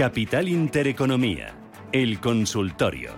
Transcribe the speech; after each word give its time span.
Capital 0.00 0.48
Intereconomía, 0.48 1.52
el 1.92 2.20
consultorio. 2.20 3.10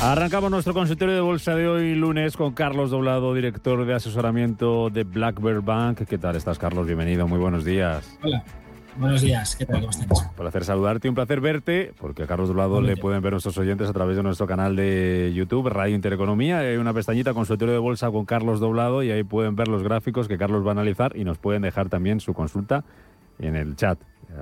Arrancamos 0.00 0.52
nuestro 0.52 0.72
consultorio 0.72 1.16
de 1.16 1.20
bolsa 1.20 1.56
de 1.56 1.66
hoy 1.66 1.96
lunes 1.96 2.36
con 2.36 2.54
Carlos 2.54 2.92
Doblado, 2.92 3.34
director 3.34 3.84
de 3.84 3.92
asesoramiento 3.92 4.88
de 4.88 5.02
Black 5.02 5.40
Bear 5.40 5.62
Bank. 5.62 6.02
¿Qué 6.06 6.16
tal 6.16 6.36
estás, 6.36 6.60
Carlos? 6.60 6.86
Bienvenido, 6.86 7.26
muy 7.26 7.40
buenos 7.40 7.64
días. 7.64 8.20
Hola, 8.22 8.44
buenos 8.96 9.20
días. 9.22 9.56
¿Qué 9.56 9.66
tal? 9.66 9.84
Un 9.84 10.34
placer 10.36 10.64
saludarte 10.64 11.08
un 11.08 11.14
placer 11.14 11.40
verte, 11.40 11.92
porque 11.98 12.22
a 12.22 12.26
Carlos 12.26 12.48
Doblado 12.48 12.80
le 12.80 12.96
pueden 12.96 13.22
ver 13.22 13.32
nuestros 13.32 13.56
oyentes 13.58 13.88
a 13.88 13.92
través 13.92 14.16
de 14.16 14.22
nuestro 14.22 14.46
canal 14.46 14.76
de 14.76 15.32
YouTube, 15.34 15.68
Radio 15.68 15.94
Intereconomía. 15.94 16.60
Hay 16.60 16.76
una 16.76 16.92
pestañita 16.92 17.34
consultorio 17.34 17.74
de 17.74 17.80
bolsa 17.80 18.10
con 18.10 18.24
Carlos 18.24 18.60
Doblado 18.60 19.02
y 19.02 19.10
ahí 19.10 19.22
pueden 19.22 19.56
ver 19.56 19.68
los 19.68 19.82
gráficos 19.82 20.28
que 20.28 20.38
Carlos 20.38 20.64
va 20.64 20.70
a 20.70 20.72
analizar 20.72 21.16
y 21.16 21.24
nos 21.24 21.38
pueden 21.38 21.62
dejar 21.62 21.88
también 21.88 22.20
su 22.20 22.34
consulta 22.34 22.84
en 23.38 23.56
el 23.56 23.76
chat. 23.76 23.98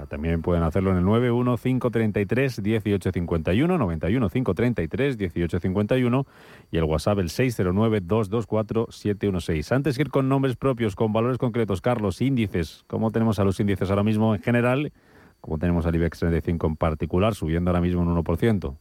También 0.09 0.41
pueden 0.43 0.63
hacerlo 0.63 0.93
en 0.93 0.99
el 0.99 1.05
915331851, 1.05 3.79
915331851 3.79 6.27
y 6.71 6.77
el 6.79 6.85
WhatsApp 6.85 7.19
el 7.19 7.29
609224716. 7.29 9.73
Antes 9.73 9.97
que 9.97 10.03
ir 10.03 10.11
con 10.11 10.29
nombres 10.29 10.55
propios, 10.57 10.95
con 10.97 11.13
valores 11.13 11.39
concretos, 11.39 11.81
Carlos, 11.81 12.21
índices, 12.21 12.85
¿cómo 12.87 13.11
tenemos 13.11 13.39
a 13.39 13.45
los 13.45 13.59
índices 13.61 13.89
ahora 13.91 14.03
mismo 14.03 14.35
en 14.35 14.43
general? 14.43 14.93
¿Cómo 15.41 15.59
tenemos 15.59 15.87
al 15.87 15.95
IBEX 15.95 16.19
35 16.21 16.67
en 16.69 16.77
particular, 16.77 17.35
subiendo 17.35 17.71
ahora 17.71 17.83
mismo 17.83 18.01
un 18.01 18.17
1%? 18.17 18.75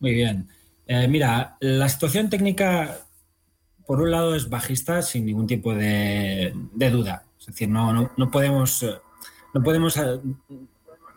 Muy 0.00 0.14
bien. 0.14 0.48
Eh, 0.86 1.08
mira, 1.08 1.56
la 1.60 1.88
situación 1.88 2.28
técnica, 2.28 2.98
por 3.86 4.02
un 4.02 4.10
lado, 4.10 4.34
es 4.34 4.50
bajista 4.50 5.00
sin 5.00 5.24
ningún 5.24 5.46
tipo 5.46 5.72
de, 5.74 6.52
duda. 6.74 7.24
Es 7.38 7.46
decir, 7.46 7.68
no, 7.68 7.92
no, 7.92 8.10
no 8.16 8.30
podemos 8.30 8.84
no 9.54 9.62
podemos 9.62 9.96
eh, 9.96 10.20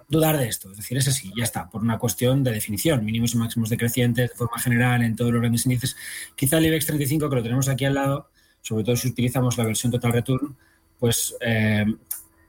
dudar 0.08 0.38
de 0.38 0.48
esto. 0.48 0.72
Es 0.72 0.78
decir, 0.78 0.98
es 0.98 1.08
así, 1.08 1.32
ya 1.36 1.44
está, 1.44 1.70
por 1.70 1.82
una 1.82 1.98
cuestión 1.98 2.44
de 2.44 2.52
definición, 2.52 3.04
mínimos 3.04 3.34
y 3.34 3.38
máximos 3.38 3.70
decrecientes 3.70 4.30
de 4.30 4.36
forma 4.36 4.60
general 4.60 5.04
en 5.04 5.16
todos 5.16 5.32
los 5.32 5.42
grandes 5.42 5.66
índices. 5.66 5.96
Quizá 6.36 6.58
el 6.58 6.66
IBEX 6.66 6.86
35, 6.86 7.30
que 7.30 7.36
lo 7.36 7.44
tenemos 7.44 7.68
aquí 7.70 7.86
al 7.86 7.96
lado, 7.96 8.30
sobre 8.62 8.84
todo 8.84 8.96
si 8.96 9.10
utilizamos 9.10 9.58
la 9.58 9.66
versión 9.66 9.92
Total 9.92 10.12
Return, 10.12 10.56
pues 11.00 11.36
eh, 11.42 11.86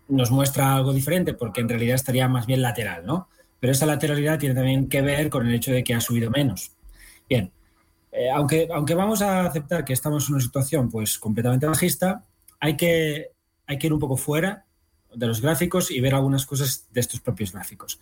nos 0.08 0.30
muestra 0.30 0.74
algo 0.74 0.92
diferente 0.92 1.34
porque 1.34 1.60
en 1.60 1.68
realidad 1.68 1.96
estaría 1.96 2.28
más 2.28 2.46
bien 2.46 2.62
lateral, 2.62 3.04
¿no? 3.04 3.28
Pero 3.58 3.72
esa 3.72 3.86
lateralidad 3.86 4.38
tiene 4.38 4.54
también 4.54 4.88
que 4.88 5.02
ver 5.02 5.30
con 5.30 5.46
el 5.46 5.54
hecho 5.54 5.72
de 5.72 5.82
que 5.82 5.94
ha 5.94 6.00
subido 6.00 6.30
menos. 6.30 6.72
Bien, 7.28 7.50
eh, 8.12 8.30
aunque, 8.30 8.68
aunque 8.72 8.94
vamos 8.94 9.22
a 9.22 9.46
aceptar 9.46 9.84
que 9.84 9.92
estamos 9.92 10.28
en 10.28 10.34
una 10.34 10.44
situación 10.44 10.90
pues 10.90 11.18
completamente 11.18 11.66
bajista, 11.66 12.24
hay 12.60 12.76
que, 12.76 13.30
hay 13.66 13.78
que 13.78 13.86
ir 13.86 13.92
un 13.92 13.98
poco 13.98 14.16
fuera 14.16 14.65
de 15.16 15.26
los 15.26 15.40
gráficos 15.40 15.90
y 15.90 16.00
ver 16.00 16.14
algunas 16.14 16.46
cosas 16.46 16.86
de 16.92 17.00
estos 17.00 17.20
propios 17.20 17.52
gráficos. 17.52 17.98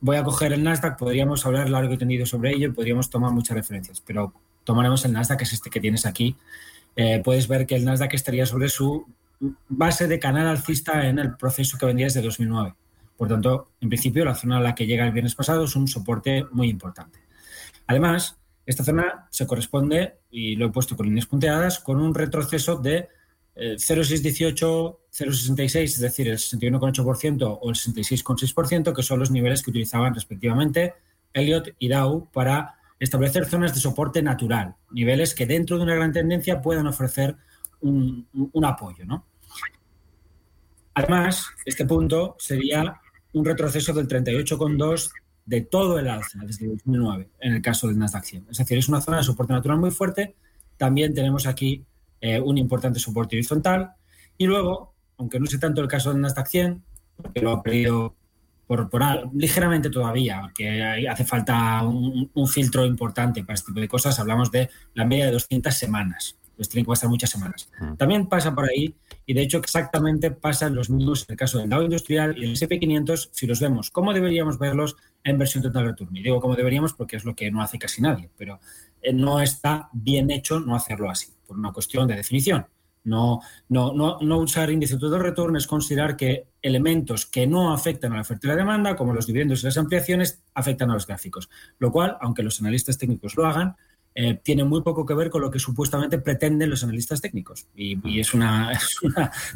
Voy 0.00 0.16
a 0.16 0.22
coger 0.22 0.52
el 0.52 0.62
Nasdaq, 0.62 0.98
podríamos 0.98 1.44
hablar 1.46 1.68
largo 1.68 1.94
y 1.94 1.98
tendido 1.98 2.26
sobre 2.26 2.52
ello, 2.52 2.72
podríamos 2.72 3.10
tomar 3.10 3.32
muchas 3.32 3.56
referencias, 3.56 4.00
pero 4.00 4.32
tomaremos 4.62 5.04
el 5.04 5.12
Nasdaq, 5.12 5.38
que 5.38 5.44
es 5.44 5.52
este 5.52 5.70
que 5.70 5.80
tienes 5.80 6.06
aquí. 6.06 6.36
Eh, 6.96 7.20
puedes 7.24 7.48
ver 7.48 7.66
que 7.66 7.74
el 7.74 7.84
Nasdaq 7.84 8.14
estaría 8.14 8.46
sobre 8.46 8.68
su 8.68 9.06
base 9.68 10.06
de 10.06 10.18
canal 10.18 10.46
alcista 10.46 11.08
en 11.08 11.18
el 11.18 11.36
proceso 11.36 11.76
que 11.78 11.86
vendría 11.86 12.06
desde 12.06 12.22
2009. 12.22 12.74
Por 13.16 13.28
tanto, 13.28 13.70
en 13.80 13.88
principio, 13.88 14.24
la 14.24 14.34
zona 14.34 14.58
a 14.58 14.60
la 14.60 14.74
que 14.74 14.86
llega 14.86 15.06
el 15.06 15.12
viernes 15.12 15.34
pasado 15.34 15.64
es 15.64 15.74
un 15.76 15.88
soporte 15.88 16.44
muy 16.52 16.68
importante. 16.68 17.20
Además, 17.86 18.38
esta 18.66 18.84
zona 18.84 19.26
se 19.30 19.46
corresponde, 19.46 20.18
y 20.30 20.56
lo 20.56 20.66
he 20.66 20.70
puesto 20.70 20.96
con 20.96 21.06
líneas 21.06 21.26
punteadas, 21.26 21.80
con 21.80 22.00
un 22.00 22.14
retroceso 22.14 22.76
de 22.76 23.08
0,618, 23.56 25.00
eh, 25.10 25.24
0,66, 25.24 25.82
es 25.84 26.00
decir, 26.00 26.28
el 26.28 26.38
61,8% 26.38 27.58
o 27.60 27.70
el 27.70 27.76
66,6%, 27.76 28.92
que 28.92 29.02
son 29.02 29.20
los 29.20 29.30
niveles 29.30 29.62
que 29.62 29.70
utilizaban 29.70 30.14
respectivamente 30.14 30.94
Elliott 31.32 31.74
y 31.78 31.88
Dow 31.88 32.28
para 32.32 32.76
establecer 32.98 33.46
zonas 33.46 33.74
de 33.74 33.80
soporte 33.80 34.22
natural, 34.22 34.76
niveles 34.90 35.34
que 35.34 35.46
dentro 35.46 35.76
de 35.76 35.84
una 35.84 35.94
gran 35.94 36.12
tendencia 36.12 36.60
puedan 36.62 36.86
ofrecer 36.86 37.36
un, 37.80 38.26
apoyo. 38.64 39.04
¿no? 39.04 39.26
Además, 40.94 41.46
este 41.64 41.84
punto 41.84 42.36
sería 42.38 43.00
un 43.32 43.44
retroceso 43.44 43.92
del 43.92 44.08
38,2 44.08 45.10
de 45.44 45.60
todo 45.60 45.98
el 45.98 46.08
alza 46.08 46.38
desde 46.46 46.68
2009 46.68 47.28
en 47.40 47.54
el 47.54 47.62
caso 47.62 47.88
del 47.88 47.98
Nasdaq 47.98 48.24
100. 48.24 48.46
Es 48.50 48.58
decir, 48.58 48.78
es 48.78 48.88
una 48.88 49.00
zona 49.00 49.18
de 49.18 49.24
soporte 49.24 49.52
natural 49.52 49.78
muy 49.78 49.90
fuerte. 49.90 50.34
También 50.78 51.12
tenemos 51.12 51.46
aquí 51.46 51.84
eh, 52.20 52.40
un 52.40 52.58
importante 52.58 52.98
soporte 52.98 53.36
horizontal. 53.36 53.92
Y 54.38 54.46
luego, 54.46 54.94
aunque 55.18 55.38
no 55.38 55.46
sé 55.46 55.58
tanto 55.58 55.80
el 55.80 55.88
caso 55.88 56.12
del 56.12 56.20
Nasdaq 56.20 56.48
100, 56.48 56.82
que 57.32 57.40
lo 57.40 57.52
ha 57.52 57.62
perdido 57.62 58.16
por, 58.66 58.88
ligeramente 59.34 59.90
todavía, 59.90 60.50
que 60.54 61.06
hace 61.08 61.24
falta 61.24 61.82
un, 61.82 62.48
filtro 62.48 62.84
importante 62.86 63.44
para 63.44 63.54
este 63.54 63.68
tipo 63.68 63.80
de 63.80 63.88
cosas, 63.88 64.18
hablamos 64.18 64.50
de 64.50 64.70
la 64.94 65.04
media 65.04 65.26
de 65.26 65.32
200 65.32 65.74
semanas. 65.74 66.36
Pues 66.56 66.68
tienen 66.68 66.84
que 66.84 66.90
pasar 66.90 67.10
muchas 67.10 67.30
semanas. 67.30 67.68
Mm. 67.80 67.94
También 67.96 68.28
pasa 68.28 68.54
por 68.54 68.64
ahí, 68.68 68.94
y 69.26 69.34
de 69.34 69.42
hecho 69.42 69.58
exactamente 69.58 70.30
pasan 70.30 70.74
los 70.74 70.88
mismos 70.88 71.26
en 71.28 71.32
el 71.32 71.36
caso 71.36 71.58
del 71.58 71.68
Dow 71.68 71.82
Industrial 71.82 72.36
y 72.38 72.44
el 72.44 72.52
SP500, 72.52 73.30
si 73.32 73.46
los 73.46 73.60
vemos, 73.60 73.90
¿cómo 73.90 74.12
deberíamos 74.12 74.58
verlos 74.58 74.96
en 75.24 75.38
versión 75.38 75.62
total 75.62 75.86
return? 75.86 76.16
Y 76.16 76.22
digo 76.22 76.40
cómo 76.40 76.54
deberíamos 76.54 76.92
porque 76.92 77.16
es 77.16 77.24
lo 77.24 77.34
que 77.34 77.50
no 77.50 77.62
hace 77.62 77.78
casi 77.78 78.02
nadie, 78.02 78.30
pero 78.36 78.60
eh, 79.02 79.12
no 79.12 79.40
está 79.40 79.88
bien 79.92 80.30
hecho 80.30 80.60
no 80.60 80.76
hacerlo 80.76 81.10
así 81.10 81.32
por 81.46 81.58
una 81.58 81.72
cuestión 81.72 82.06
de 82.06 82.16
definición. 82.16 82.66
No, 83.04 83.40
no, 83.68 83.92
no, 83.92 84.18
no 84.20 84.38
usar 84.38 84.70
índice 84.70 84.96
de 84.96 85.18
retorno 85.18 85.58
es 85.58 85.66
considerar 85.66 86.16
que 86.16 86.46
elementos 86.62 87.26
que 87.26 87.46
no 87.46 87.74
afectan 87.74 88.12
a 88.12 88.16
la 88.16 88.22
oferta 88.22 88.46
y 88.46 88.48
la 88.48 88.56
demanda, 88.56 88.96
como 88.96 89.12
los 89.12 89.26
dividendos 89.26 89.62
y 89.62 89.66
las 89.66 89.76
ampliaciones, 89.76 90.42
afectan 90.54 90.90
a 90.90 90.94
los 90.94 91.06
gráficos. 91.06 91.50
Lo 91.78 91.92
cual, 91.92 92.16
aunque 92.22 92.42
los 92.42 92.60
analistas 92.60 92.96
técnicos 92.96 93.36
lo 93.36 93.44
hagan, 93.44 93.76
eh, 94.16 94.38
tiene 94.42 94.62
muy 94.62 94.80
poco 94.82 95.04
que 95.04 95.12
ver 95.12 95.28
con 95.28 95.42
lo 95.42 95.50
que 95.50 95.58
supuestamente 95.58 96.18
pretenden 96.18 96.70
los 96.70 96.84
analistas 96.84 97.20
técnicos. 97.20 97.66
Y, 97.74 97.98
es, 98.20 98.32
una, 98.32 98.72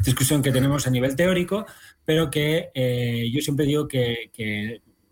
discusión 0.03 0.41
que 0.41 0.51
tenemos 0.51 0.85
a 0.85 0.89
nivel 0.89 1.15
teórico, 1.15 1.65
pero 2.03 2.29
que 2.29 2.69
eh, 2.73 3.29
yo 3.31 3.41
siempre 3.41 3.65
digo 3.65 3.87
que, 3.87 4.31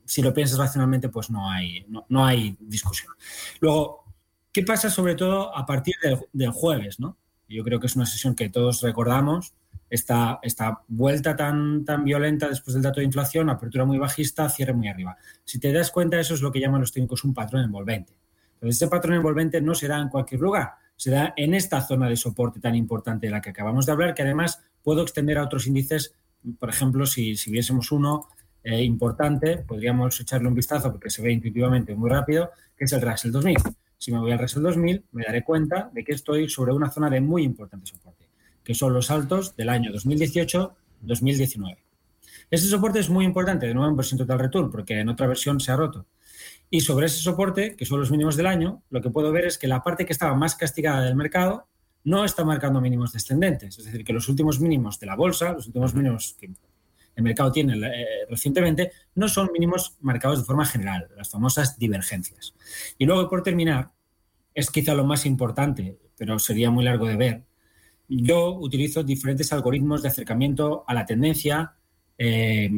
si 0.07 0.23
lo 0.23 0.33
piensas 0.33 0.57
racionalmente, 0.57 1.09
pues 1.09 1.29
no 1.29 1.49
hay, 1.51 1.85
no 2.09 2.25
hay 2.25 2.57
discusión. 2.59 3.13
Luego, 3.59 4.07
¿Qué 4.57 4.63
pasa 4.63 4.89
sobre 4.89 5.13
todo 5.13 5.55
a 5.55 5.67
partir 5.67 5.93
del, 6.33 6.49
jueves? 6.49 6.99
¿no? 6.99 7.15
Yo 7.47 7.63
creo 7.63 7.79
que 7.79 7.85
es 7.85 7.95
una 7.95 8.07
sesión 8.07 8.33
que 8.33 8.49
todos 8.49 8.81
recordamos, 8.81 9.53
esta, 9.87 10.39
esta 10.41 10.81
vuelta 10.87 11.35
tan, 11.35 11.85
tan 11.85 12.03
violenta 12.03 12.49
después 12.49 12.73
del 12.73 12.81
dato 12.81 12.99
de 12.99 13.05
inflación, 13.05 13.51
apertura 13.51 13.85
muy 13.85 13.99
bajista, 13.99 14.49
cierre 14.49 14.73
muy 14.73 14.87
arriba. 14.87 15.15
Si 15.43 15.59
te 15.59 15.71
das 15.71 15.91
cuenta, 15.91 16.19
eso 16.19 16.33
es 16.33 16.41
lo 16.41 16.51
que 16.51 16.59
llaman 16.59 16.81
los 16.81 16.91
técnicos 16.91 17.23
un 17.23 17.35
patrón 17.35 17.65
envolvente. 17.65 18.17
Entonces, 18.55 18.77
ese 18.77 18.87
patrón 18.87 19.17
envolvente 19.17 19.61
no 19.61 19.75
se 19.75 19.87
da 19.87 19.99
en 19.99 20.09
cualquier 20.09 20.41
lugar, 20.41 20.71
se 20.95 21.11
da 21.11 21.35
en 21.37 21.53
esta 21.53 21.79
zona 21.81 22.09
de 22.09 22.15
soporte 22.15 22.59
tan 22.59 22.73
importante 22.73 23.27
de 23.27 23.33
la 23.33 23.41
que 23.41 23.51
acabamos 23.51 23.85
de 23.85 23.91
hablar, 23.91 24.15
que 24.15 24.23
además 24.23 24.59
puedo 24.81 25.03
extender 25.03 25.37
a 25.37 25.43
otros 25.43 25.67
índices. 25.67 26.15
Por 26.57 26.69
ejemplo, 26.71 27.05
si, 27.05 27.37
si 27.37 27.51
viésemos 27.51 27.91
uno 27.91 28.27
eh, 28.67 28.83
importante, 28.83 29.57
podríamos 29.59 30.19
echarle 30.19 30.47
un 30.47 30.55
vistazo 30.55 30.91
porque 30.91 31.09
se 31.09 31.21
ve 31.21 31.31
intuitivamente 31.31 31.95
muy 31.95 32.09
rápido, 32.09 32.51
que 32.75 32.85
es 32.85 32.93
el 32.93 33.01
Russell 33.01 33.31
2000 33.31 33.57
si 33.97 34.11
me 34.11 34.19
voy 34.19 34.31
al 34.31 34.39
Russell 34.39 34.63
2000, 34.63 35.05
me 35.11 35.23
daré 35.25 35.43
cuenta 35.43 35.89
de 35.93 36.03
que 36.03 36.13
estoy 36.13 36.49
sobre 36.49 36.73
una 36.73 36.89
zona 36.89 37.09
de 37.09 37.19
muy 37.19 37.43
importante 37.43 37.87
soporte, 37.87 38.27
que 38.63 38.75
son 38.75 38.93
los 38.93 39.09
altos 39.09 39.55
del 39.55 39.69
año 39.69 39.91
2018-2019. 39.91 41.77
Este 42.49 42.67
soporte 42.67 42.99
es 42.99 43.09
muy 43.09 43.25
importante, 43.25 43.65
de 43.65 43.73
nuevo 43.73 43.89
en 43.89 43.97
versión 43.97 44.19
total 44.19 44.39
return, 44.39 44.71
porque 44.71 44.99
en 44.99 45.09
otra 45.09 45.27
versión 45.27 45.59
se 45.59 45.71
ha 45.71 45.75
roto. 45.75 46.05
Y 46.69 46.81
sobre 46.81 47.07
ese 47.07 47.19
soporte, 47.19 47.75
que 47.75 47.85
son 47.85 47.99
los 47.99 48.11
mínimos 48.11 48.35
del 48.35 48.45
año, 48.45 48.83
lo 48.89 49.01
que 49.01 49.09
puedo 49.09 49.31
ver 49.31 49.45
es 49.45 49.57
que 49.57 49.67
la 49.67 49.81
parte 49.81 50.05
que 50.05 50.13
estaba 50.13 50.35
más 50.35 50.55
castigada 50.55 51.03
del 51.03 51.15
mercado 51.15 51.67
no 52.03 52.23
está 52.23 52.45
marcando 52.45 52.79
mínimos 52.79 53.11
descendentes. 53.11 53.79
Es 53.79 53.85
decir, 53.85 54.05
que 54.05 54.13
los 54.13 54.29
últimos 54.29 54.59
mínimos 54.59 54.99
de 54.99 55.07
la 55.07 55.15
bolsa, 55.15 55.53
los 55.53 55.67
últimos 55.67 55.93
mínimos 55.93 56.35
que, 56.39 56.51
el 57.17 57.23
mercado 57.23 57.51
tiene 57.51 57.75
eh, 57.75 58.05
recientemente, 58.29 58.91
no 59.15 59.27
son 59.27 59.49
mínimos 59.51 59.97
marcados 60.01 60.37
de 60.37 60.45
forma 60.45 60.65
general, 60.65 61.09
las 61.17 61.31
famosas 61.31 61.77
divergencias. 61.79 62.53
Y 62.99 63.05
luego, 63.05 63.27
por 63.27 63.41
terminar, 63.41 63.91
es 64.53 64.69
quizá 64.69 64.93
lo 64.93 65.03
más 65.03 65.25
importante, 65.25 65.97
pero 66.15 66.37
sería 66.37 66.69
muy 66.69 66.85
largo 66.85 67.07
de 67.07 67.15
ver. 67.15 67.43
Yo 68.07 68.53
utilizo 68.53 69.03
diferentes 69.03 69.51
algoritmos 69.51 70.03
de 70.03 70.09
acercamiento 70.09 70.85
a 70.87 70.93
la 70.93 71.07
tendencia 71.07 71.73
eh, 72.19 72.69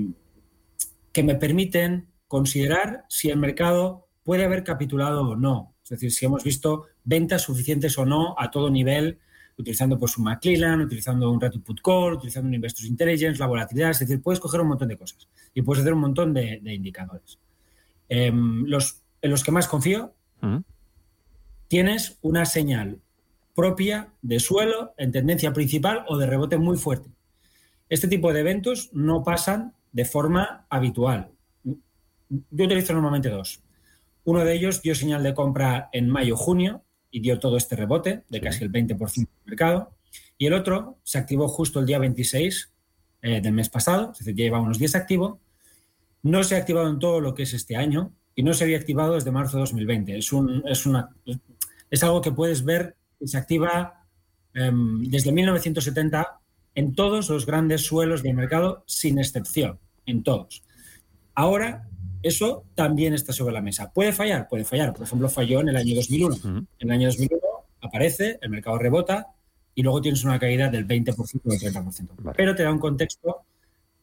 que 1.11 1.23
me 1.23 1.35
permiten 1.35 2.07
considerar 2.25 3.03
si 3.09 3.29
el 3.29 3.37
mercado 3.37 4.07
puede 4.23 4.45
haber 4.45 4.63
capitulado 4.63 5.31
o 5.31 5.35
no. 5.35 5.75
Es 5.83 5.89
decir, 5.89 6.13
si 6.13 6.25
hemos 6.25 6.45
visto 6.45 6.85
ventas 7.03 7.41
suficientes 7.41 7.97
o 7.97 8.05
no 8.05 8.35
a 8.37 8.51
todo 8.51 8.69
nivel 8.69 9.19
utilizando 9.59 9.99
pues 9.99 10.17
un 10.17 10.23
McClellan, 10.23 10.81
utilizando 10.81 11.29
un 11.29 11.39
Rapid 11.39 11.61
Put 11.61 11.81
Call, 11.81 12.13
utilizando 12.13 12.47
un 12.47 12.53
Investors 12.53 12.87
Intelligence, 12.87 13.39
la 13.39 13.45
volatilidad, 13.45 13.91
es 13.91 13.99
decir, 13.99 14.21
puedes 14.21 14.39
coger 14.39 14.61
un 14.61 14.69
montón 14.69 14.87
de 14.87 14.97
cosas 14.97 15.27
y 15.53 15.61
puedes 15.61 15.81
hacer 15.81 15.93
un 15.93 15.99
montón 15.99 16.33
de, 16.33 16.61
indicadores. 16.63 17.37
Em, 18.07 18.63
los, 18.65 19.03
en 19.21 19.31
los 19.31 19.43
que 19.43 19.51
más 19.51 19.67
confío, 19.67 20.13
tienes 21.67 22.17
una 22.21 22.45
señal 22.45 22.99
propia 23.53 24.13
de 24.21 24.39
suelo 24.39 24.93
en 24.97 25.11
tendencia 25.11 25.51
principal 25.51 26.05
o 26.07 26.17
de 26.17 26.25
rebote 26.25 26.57
muy 26.57 26.77
fuerte. 26.77 27.09
Este 27.89 28.07
tipo 28.07 28.31
de 28.31 28.39
eventos 28.39 28.89
no 28.93 29.23
pasan 29.23 29.73
de 29.91 30.05
forma 30.05 30.65
habitual. 30.69 31.31
Yo 31.65 32.65
utilizo 32.65 32.93
normalmente 32.93 33.29
dos. 33.29 33.61
Uno 34.23 34.45
de 34.45 34.53
ellos 34.53 34.81
dio 34.81 34.95
señal 34.95 35.23
de 35.23 35.33
compra 35.33 35.89
en 35.91 36.09
mayo-junio 36.09 36.83
y 37.11 37.19
dio 37.19 37.39
todo 37.39 37.57
este 37.57 37.75
rebote 37.75 38.23
de 38.29 38.41
casi 38.41 38.63
el 38.63 38.71
20% 38.71 39.15
del 39.15 39.27
mercado. 39.45 39.91
Y 40.37 40.45
el 40.45 40.53
otro 40.53 40.97
se 41.03 41.17
activó 41.17 41.47
justo 41.47 41.79
el 41.79 41.85
día 41.85 41.99
26 41.99 42.71
eh, 43.21 43.41
del 43.41 43.53
mes 43.53 43.69
pasado, 43.69 44.11
es 44.11 44.19
decir, 44.19 44.35
ya 44.35 44.45
lleva 44.45 44.61
unos 44.61 44.79
días 44.79 44.95
activo. 44.95 45.39
No 46.23 46.43
se 46.43 46.55
ha 46.55 46.59
activado 46.59 46.89
en 46.89 46.99
todo 46.99 47.19
lo 47.21 47.33
que 47.33 47.43
es 47.43 47.53
este 47.53 47.75
año 47.75 48.13
y 48.35 48.43
no 48.43 48.53
se 48.53 48.63
había 48.63 48.77
activado 48.77 49.15
desde 49.15 49.31
marzo 49.31 49.57
de 49.57 49.61
2020. 49.61 50.17
Es, 50.17 50.31
un, 50.31 50.63
es, 50.67 50.85
una, 50.85 51.09
es 51.89 52.03
algo 52.03 52.21
que 52.21 52.31
puedes 52.31 52.63
ver 52.63 52.95
que 53.19 53.27
se 53.27 53.37
activa 53.37 54.05
em, 54.53 55.03
desde 55.03 55.31
1970 55.31 56.39
en 56.75 56.95
todos 56.95 57.29
los 57.29 57.45
grandes 57.45 57.85
suelos 57.85 58.23
del 58.23 58.35
mercado, 58.35 58.83
sin 58.87 59.19
excepción, 59.19 59.79
en 60.05 60.23
todos. 60.23 60.63
Ahora 61.35 61.89
eso 62.21 62.63
también 62.75 63.13
está 63.13 63.33
sobre 63.33 63.53
la 63.53 63.61
mesa. 63.61 63.91
¿Puede 63.91 64.13
fallar? 64.13 64.47
Puede 64.47 64.65
fallar. 64.65 64.93
Por 64.93 65.03
ejemplo, 65.03 65.29
falló 65.29 65.61
en 65.61 65.69
el 65.69 65.77
año 65.77 65.95
2001. 65.95 66.35
En 66.45 66.67
el 66.79 66.91
año 66.91 67.07
2001 67.07 67.41
aparece, 67.81 68.37
el 68.41 68.49
mercado 68.49 68.77
rebota 68.77 69.27
y 69.75 69.83
luego 69.83 70.01
tienes 70.01 70.23
una 70.23 70.39
caída 70.39 70.69
del 70.69 70.87
20% 70.87 71.41
o 71.43 71.49
del 71.49 71.59
30%. 71.59 72.33
Pero 72.35 72.55
te 72.55 72.63
da 72.63 72.71
un 72.71 72.79
contexto 72.79 73.43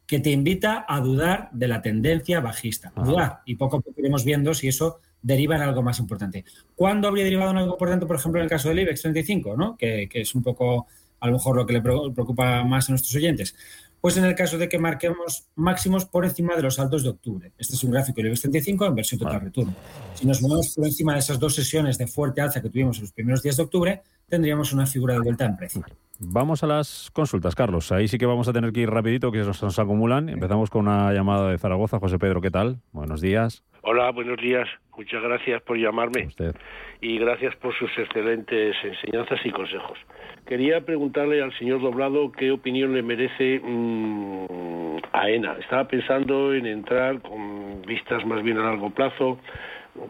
que 0.07 0.21
te 0.21 0.31
invita 0.31 0.87
a 0.89 1.01
dudar 1.01 1.51
de 1.53 1.69
la 1.69 1.83
tendencia 1.83 2.41
bajista. 2.41 2.93
Dudar. 2.97 3.41
Y 3.45 3.57
poco 3.57 3.79
a 3.79 3.81
poco 3.81 4.01
iremos 4.01 4.25
viendo 4.25 4.55
si 4.55 4.69
eso 4.69 5.01
deriva 5.21 5.57
en 5.57 5.63
algo 5.63 5.83
más 5.83 5.99
importante. 5.99 6.45
¿Cuándo 6.75 7.09
habría 7.09 7.25
derivado 7.25 7.51
en 7.51 7.59
algo 7.59 7.73
importante, 7.73 8.07
por 8.07 8.17
ejemplo, 8.17 8.41
en 8.41 8.45
el 8.45 8.51
caso 8.51 8.69
del 8.69 8.79
IBEX 8.79 9.03
35, 9.03 9.57
¿no? 9.57 9.77
que, 9.77 10.09
que 10.09 10.21
es 10.21 10.35
un 10.35 10.43
poco 10.43 10.87
a 11.19 11.27
lo 11.27 11.33
mejor 11.33 11.57
lo 11.57 11.67
que 11.67 11.73
le 11.73 11.81
preocupa 11.81 12.63
más 12.65 12.89
a 12.89 12.93
nuestros 12.93 13.15
oyentes? 13.17 13.57
Pues 14.07 14.19
en 14.19 14.25
el 14.25 14.37
caso 14.37 14.57
de 14.57 14.69
que 14.69 14.79
marquemos 14.79 15.49
máximos 15.57 16.05
por 16.05 16.25
encima 16.25 16.55
de 16.55 16.63
los 16.63 16.79
altos 16.79 17.03
de 17.03 17.09
octubre. 17.09 17.51
Este 17.59 17.75
es 17.75 17.83
un 17.83 17.91
gráfico 17.91 18.19
del 18.19 18.27
IBEX 18.27 18.43
35 18.43 18.87
en 18.87 18.95
versión 18.95 19.19
total 19.19 19.41
return. 19.41 19.75
Si 20.15 20.25
nos 20.25 20.41
movemos 20.43 20.73
por 20.77 20.87
encima 20.87 21.15
de 21.15 21.19
esas 21.19 21.41
dos 21.41 21.57
sesiones 21.57 21.99
de 21.99 22.07
fuerte 22.07 22.41
alza 22.41 22.63
que 22.63 22.71
tuvimos 22.71 22.99
en 22.99 23.03
los 23.03 23.13
primeros 23.13 23.43
días 23.43 23.57
de 23.57 23.65
octubre, 23.65 24.03
tendríamos 24.29 24.73
una 24.73 24.87
figura 24.87 25.15
de 25.15 25.23
vuelta 25.23 25.45
en 25.45 25.57
precio. 25.57 25.85
Vamos 26.21 26.63
a 26.63 26.69
las 26.69 27.11
consultas, 27.13 27.57
Carlos. 27.57 27.91
Ahí 27.91 28.07
sí 28.07 28.17
que 28.17 28.27
vamos 28.27 28.47
a 28.47 28.53
tener 28.53 28.73
que 28.73 28.83
ir 28.83 28.91
rapidito, 28.91 29.33
que 29.33 29.39
nos, 29.39 29.61
nos 29.61 29.77
acumulan. 29.81 30.29
Empezamos 30.29 30.71
con 30.71 30.87
una 30.87 31.13
llamada 31.13 31.51
de 31.51 31.59
Zaragoza. 31.59 31.99
José 31.99 32.21
Pedro, 32.21 32.41
¿qué 32.41 32.53
tal? 32.53 32.79
Buenos 32.93 33.21
días. 33.21 33.65
Hola, 33.89 34.11
buenos 34.11 34.41
días. 34.41 34.69
Muchas 34.97 35.23
gracias 35.23 35.63
por 35.63 35.77
llamarme. 35.77 36.27
Y 37.01 37.19
gracias 37.19 37.55
por 37.55 37.73
sus 37.79 37.89
excelentes 37.97 38.75
enseñanzas 38.83 39.39
y 39.45 39.51
consejos. 39.51 39.97
Quería 40.45 40.81
preguntarle 40.81 41.41
al 41.41 41.57
señor 41.57 41.81
Doblado 41.81 42.33
qué 42.33 42.51
opinión 42.51 42.95
le 42.95 43.05
merece 43.05 43.61
mm, 43.63 44.97
a 45.13 45.31
ENA. 45.31 45.59
Estaba 45.61 45.87
pensando 45.87 46.53
en 46.53 46.67
entrar 46.67 47.21
con 47.23 47.83
vistas 47.83 48.27
más 48.27 48.43
bien 48.43 48.59
a 48.59 48.65
largo 48.65 48.91
plazo. 48.91 49.39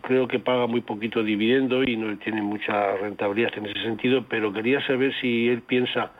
Creo 0.04 0.26
que 0.26 0.38
paga 0.38 0.66
muy 0.66 0.80
poquito 0.80 1.22
dividendo 1.22 1.82
y 1.84 1.98
no 1.98 2.16
tiene 2.16 2.40
mucha 2.40 2.96
rentabilidad 2.96 3.58
en 3.58 3.66
ese 3.66 3.82
sentido, 3.82 4.24
pero 4.26 4.54
quería 4.54 4.80
saber 4.86 5.12
si 5.20 5.50
él 5.50 5.60
piensa 5.60 6.12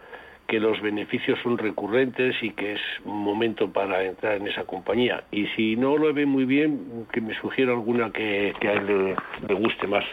que 0.46 0.60
los 0.60 0.81
beneficios 0.81 1.38
son 1.43 1.58
recurrentes 1.58 2.37
y 2.43 2.50
que 2.50 2.75
es 2.75 2.81
un 3.04 3.22
momento 3.22 3.72
para 3.72 4.04
entrar 4.04 4.37
en 4.37 4.48
esa 4.48 4.64
compañía. 4.64 5.25
Y 5.31 5.46
si 5.56 5.76
no 5.76 5.96
lo 5.96 6.12
ve 6.12 6.26
muy 6.26 6.44
bien, 6.44 7.06
que 7.12 7.20
me 7.20 7.34
sugiera 7.40 7.72
alguna 7.72 8.10
que, 8.10 8.54
a 8.62 8.72
él 8.72 9.16
le 9.48 9.54
guste 9.54 9.87
más. 9.87 10.04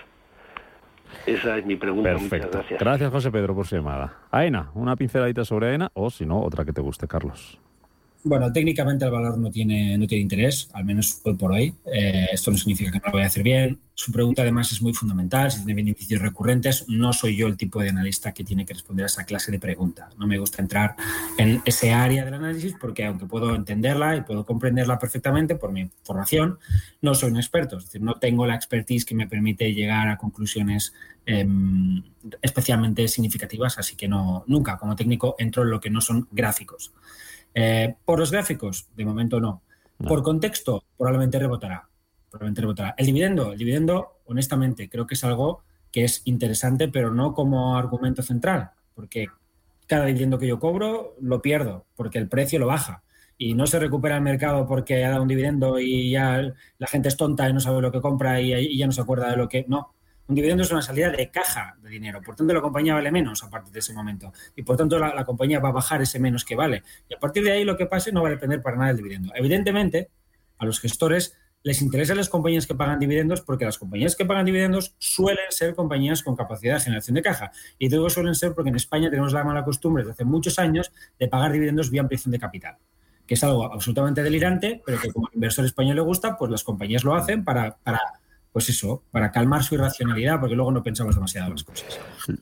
Esa 1.26 1.58
es 1.58 1.66
mi 1.66 1.76
pregunta. 1.76 2.10
Perfecto. 2.10 2.36
Muchas 2.36 2.52
gracias. 2.52 2.80
Gracias, 2.80 3.12
José 3.12 3.32
Pedro, 3.32 3.56
por 3.56 3.68
su 3.68 3.76
llamada. 3.76 4.14
AENA, 4.32 4.72
una 4.74 4.96
pinceladita 4.96 5.46
sobre 5.46 5.70
AENA 5.70 5.90
o, 5.94 6.10
si 6.10 6.26
no, 6.26 6.42
otra 6.42 6.66
que 6.66 6.74
te 6.74 6.82
guste, 6.82 7.08
Carlos. 7.08 7.60
Bueno, 8.26 8.54
técnicamente 8.54 9.04
el 9.04 9.12
valor 9.12 9.38
no 9.38 9.52
tiene, 9.52 9.98
no 9.98 10.08
tiene 10.08 10.22
interés, 10.22 10.70
al 10.72 10.86
menos 10.86 11.20
hoy 11.24 11.34
por 11.36 11.52
hoy. 11.52 11.76
Eh, 11.86 12.28
esto 12.32 12.52
no 12.52 12.58
significa 12.58 12.90
que 12.90 13.00
no 13.00 13.08
lo 13.08 13.14
vaya 13.14 13.26
a 13.26 13.28
hacer 13.28 13.44
bien. 13.44 13.82
Su 13.96 14.14
pregunta 14.14 14.44
además 14.44 14.72
es 14.72 14.82
muy 14.82 14.94
fundamental, 14.94 15.52
si 15.52 15.58
tiene 15.58 15.74
beneficios 15.74 16.22
recurrentes. 16.22 16.86
No 16.88 17.12
soy 17.12 17.36
yo 17.36 17.48
el 17.48 17.58
tipo 17.58 17.82
de 17.82 17.90
analista 17.90 18.32
que 18.32 18.46
tiene 18.46 18.66
que 18.66 18.76
responder 18.76 19.04
a 19.04 19.08
esa 19.08 19.26
clase 19.26 19.52
de 19.52 19.60
pregunta. 19.60 20.08
No 20.18 20.26
me 20.26 20.38
gusta 20.38 20.62
entrar 20.62 20.96
en 21.38 21.62
ese 21.66 21.92
área 21.92 22.24
del 22.24 22.36
análisis 22.36 22.74
porque 22.80 23.04
aunque 23.04 23.26
puedo 23.26 23.54
entenderla 23.56 24.16
y 24.16 24.22
puedo 24.22 24.46
comprenderla 24.46 24.98
perfectamente 25.00 25.56
por 25.56 25.74
mi 25.74 25.90
formación, 26.04 26.60
no 27.02 27.16
soy 27.16 27.30
un 27.30 27.38
experto. 27.38 27.78
Es 27.78 27.86
decir, 27.86 28.02
no 28.02 28.14
tengo 28.16 28.48
la 28.48 28.56
expertise 28.56 29.04
que 29.04 29.16
me 29.16 29.28
permite 29.28 29.74
llegar 29.74 30.08
a 30.08 30.18
conclusiones 30.18 30.94
em, 31.26 32.02
especialmente 32.42 33.06
significativas, 33.10 33.78
así 33.78 33.98
que 33.98 34.08
no, 34.08 34.46
nunca 34.48 34.78
como 34.78 34.96
técnico 34.96 35.36
entro 35.38 35.64
en 35.64 35.72
lo 35.72 35.82
que 35.82 35.90
no 35.90 36.00
son 36.00 36.30
gráficos. 36.32 36.94
Eh, 37.54 37.96
por 38.06 38.20
los 38.20 38.32
gráficos, 38.32 38.88
de 38.96 39.06
momento 39.06 39.40
no. 39.40 39.62
Por 40.08 40.24
contexto, 40.24 40.84
probablemente 40.98 41.40
rebotará. 41.40 41.88
Probablemente 42.30 42.62
rebotará. 42.62 42.96
El 42.98 43.06
dividendo, 43.06 43.54
el 43.54 43.58
dividendo, 43.58 44.20
honestamente, 44.26 44.90
creo 44.90 45.08
que 45.08 45.14
es 45.14 45.24
algo 45.24 45.64
que 45.92 46.04
es 46.04 46.24
interesante, 46.26 46.88
pero 46.88 47.14
no 47.14 47.34
como 47.34 47.78
argumento 47.78 48.24
central, 48.24 48.72
porque 48.96 49.28
cada 49.88 50.06
dividendo 50.06 50.40
que 50.40 50.48
yo 50.48 50.60
cobro 50.60 51.16
lo 51.22 51.42
pierdo, 51.42 51.86
porque 51.96 52.18
el 52.18 52.28
precio 52.28 52.60
lo 52.60 52.68
baja. 52.68 53.04
Y 53.38 53.54
no 53.54 53.68
se 53.68 53.80
recupera 53.80 54.18
el 54.18 54.24
mercado 54.24 54.68
porque 54.68 55.04
ha 55.04 55.10
dado 55.10 55.22
un 55.22 55.28
dividendo 55.28 55.80
y 55.80 56.12
ya 56.12 56.54
la 56.78 56.88
gente 56.88 57.10
es 57.10 57.18
tonta 57.18 57.50
y 57.50 57.54
no 57.54 57.60
sabe 57.60 57.82
lo 57.82 57.92
que 57.92 58.02
compra 58.02 58.40
y, 58.42 58.54
y 58.54 58.78
ya 58.78 58.86
no 58.86 58.92
se 58.92 59.02
acuerda 59.02 59.30
de 59.30 59.38
lo 59.38 59.48
que. 59.48 59.66
No, 59.68 59.94
un 60.28 60.36
dividendo 60.36 60.64
es 60.64 60.72
una 60.72 60.82
salida 60.82 61.10
de 61.10 61.30
caja 61.30 61.76
de 61.82 61.90
dinero, 61.90 62.22
por 62.22 62.36
tanto 62.36 62.54
la 62.54 62.62
compañía 62.62 62.94
vale 62.94 63.12
menos 63.12 63.44
a 63.44 63.50
partir 63.50 63.74
de 63.74 63.80
ese 63.80 63.94
momento 63.94 64.32
y 64.56 64.64
por 64.64 64.78
tanto 64.78 64.98
la, 64.98 65.26
compañía 65.26 65.60
va 65.60 65.70
a 65.70 65.74
bajar 65.74 66.02
ese 66.02 66.20
menos 66.20 66.46
que 66.46 66.56
vale 66.56 66.84
y 67.10 67.14
a 67.14 67.20
partir 67.20 67.44
de 67.44 67.52
ahí 67.52 67.64
lo 67.64 67.76
que 67.76 67.86
pase 67.86 68.12
no 68.12 68.22
va 68.22 68.30
a 68.30 68.32
depender 68.32 68.62
para 68.62 68.78
nada 68.78 68.88
del 68.88 68.98
dividendo. 68.98 69.34
Evidentemente, 69.36 70.10
a 70.58 70.66
los 70.66 70.80
gestores 70.80 71.36
les 71.64 71.82
interesan 71.82 72.18
las 72.18 72.30
compañías 72.30 72.68
que 72.68 72.76
pagan 72.76 73.00
dividendos 73.00 73.42
porque 73.42 73.66
las 73.66 73.78
compañías 73.78 74.16
que 74.16 74.26
pagan 74.26 74.46
dividendos 74.46 74.96
suelen 75.00 75.46
ser 75.50 75.76
compañías 75.76 76.22
con 76.22 76.36
capacidad 76.36 76.76
de 76.76 76.82
generación 76.82 77.16
de 77.16 77.22
caja. 77.22 77.52
Y 77.80 77.88
digo 77.88 78.10
suelen 78.10 78.36
ser 78.36 78.54
porque 78.54 78.70
en 78.70 78.76
España 78.76 79.10
tenemos 79.10 79.34
la 79.34 79.44
mala 79.44 79.64
costumbre 79.64 80.04
desde 80.04 80.14
hace 80.14 80.26
muchos 80.26 80.60
años 80.60 80.92
de 81.20 81.28
pagar 81.28 81.52
dividendos 81.52 81.90
vía 81.90 82.02
ampliación 82.02 82.32
de 82.34 82.40
capital, 82.40 82.78
que 83.26 83.36
es 83.36 83.44
algo 83.44 83.64
absolutamente 83.66 84.24
delirante, 84.24 84.82
pero 84.86 85.00
que 85.00 85.12
como 85.12 85.28
al 85.28 85.34
inversor 85.36 85.66
español 85.66 85.96
le 85.96 86.02
gusta, 86.02 86.38
pues 86.38 86.52
las 86.52 86.64
compañías 86.64 87.06
lo 87.06 87.16
hacen 87.16 87.46
para, 87.46 87.78
para 87.78 88.02
pues 88.54 88.70
eso, 88.70 89.04
para 89.10 89.32
calmar 89.32 89.64
su 89.64 89.74
irracionalidad, 89.74 90.40
porque 90.40 90.56
luego 90.56 90.72
no 90.72 90.84
pensamos 90.84 91.16
demasiado 91.16 91.50
las 91.50 91.64
cosas. 91.64 92.00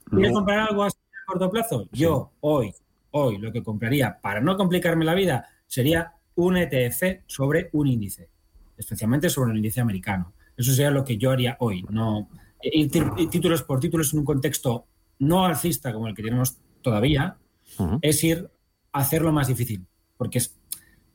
¿Quieres 0.10 0.34
comprar 0.34 0.60
algo 0.60 0.84
a 0.84 0.90
corto 1.26 1.50
plazo? 1.50 1.88
Yo 1.94 2.34
hoy, 2.42 2.76
hoy 3.12 3.38
lo 3.38 3.52
que 3.54 3.64
compraría 3.64 4.20
para 4.22 4.42
no 4.42 4.58
complicarme 4.58 5.06
la 5.06 5.16
vida 5.16 5.48
sería 5.66 6.14
un 6.36 6.58
ETF 6.58 7.24
sobre 7.26 7.70
un 7.72 7.88
índice, 7.88 8.30
especialmente 8.78 9.30
sobre 9.30 9.52
un 9.52 9.58
índice 9.58 9.80
americano. 9.80 10.34
Eso 10.58 10.74
sería 10.74 10.92
lo 10.92 11.06
que 11.06 11.18
yo 11.18 11.32
haría 11.32 11.56
hoy. 11.62 11.86
No 11.90 12.28
ir 12.62 12.92
títulos 13.30 13.64
por 13.64 13.80
títulos 13.80 14.14
en 14.14 14.20
un 14.20 14.26
contexto 14.26 14.88
no 15.18 15.46
alcista 15.46 15.94
como 15.94 16.08
el 16.08 16.14
que 16.14 16.24
tenemos 16.24 16.58
todavía, 16.82 17.38
es 18.02 18.22
ir 18.24 18.50
a 18.92 19.00
hacerlo 19.00 19.32
más 19.32 19.48
difícil, 19.48 19.86
porque 20.18 20.40
es, 20.40 20.60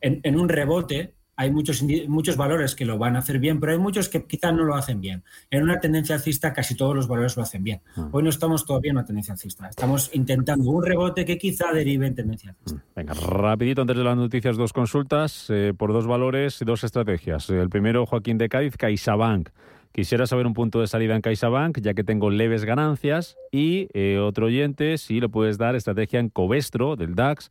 en 0.00 0.40
un 0.40 0.48
rebote 0.48 1.15
hay 1.36 1.50
muchos, 1.50 1.84
muchos 2.08 2.36
valores 2.36 2.74
que 2.74 2.86
lo 2.86 2.96
van 2.96 3.14
a 3.14 3.18
hacer 3.18 3.38
bien, 3.38 3.60
pero 3.60 3.72
hay 3.72 3.78
muchos 3.78 4.08
que 4.08 4.24
quizás 4.24 4.54
no 4.54 4.64
lo 4.64 4.74
hacen 4.74 5.00
bien. 5.02 5.22
En 5.50 5.62
una 5.62 5.78
tendencia 5.78 6.14
alcista 6.14 6.54
casi 6.54 6.74
todos 6.74 6.96
los 6.96 7.08
valores 7.08 7.36
lo 7.36 7.42
hacen 7.42 7.62
bien. 7.62 7.82
Ah. 7.94 8.08
Hoy 8.10 8.22
no 8.22 8.30
estamos 8.30 8.64
todavía 8.64 8.90
en 8.90 8.96
una 8.96 9.06
tendencia 9.06 9.32
alcista. 9.32 9.68
Estamos 9.68 10.10
intentando 10.14 10.70
un 10.70 10.82
rebote 10.82 11.26
que 11.26 11.36
quizá 11.36 11.72
derive 11.72 12.06
en 12.06 12.14
tendencia 12.14 12.50
alcista. 12.50 12.78
Mm, 12.78 12.94
venga, 12.96 13.14
rapidito 13.14 13.82
antes 13.82 13.96
de 13.96 14.04
las 14.04 14.16
noticias, 14.16 14.56
dos 14.56 14.72
consultas 14.72 15.46
eh, 15.50 15.74
por 15.76 15.92
dos 15.92 16.06
valores 16.06 16.60
y 16.62 16.64
dos 16.64 16.84
estrategias. 16.84 17.50
El 17.50 17.68
primero, 17.68 18.06
Joaquín 18.06 18.38
de 18.38 18.48
Cádiz, 18.48 18.76
CaixaBank. 18.78 19.50
Quisiera 19.92 20.26
saber 20.26 20.46
un 20.46 20.54
punto 20.54 20.80
de 20.80 20.86
salida 20.86 21.16
en 21.16 21.22
CaixaBank, 21.22 21.80
ya 21.80 21.94
que 21.94 22.04
tengo 22.04 22.30
leves 22.30 22.64
ganancias. 22.64 23.36
Y 23.52 23.88
eh, 23.92 24.18
otro 24.18 24.46
oyente, 24.46 24.96
si 24.98 25.20
lo 25.20 25.28
puedes 25.28 25.58
dar, 25.58 25.74
estrategia 25.74 26.20
en 26.20 26.28
Covestro, 26.30 26.96
del 26.96 27.14
DAX 27.14 27.50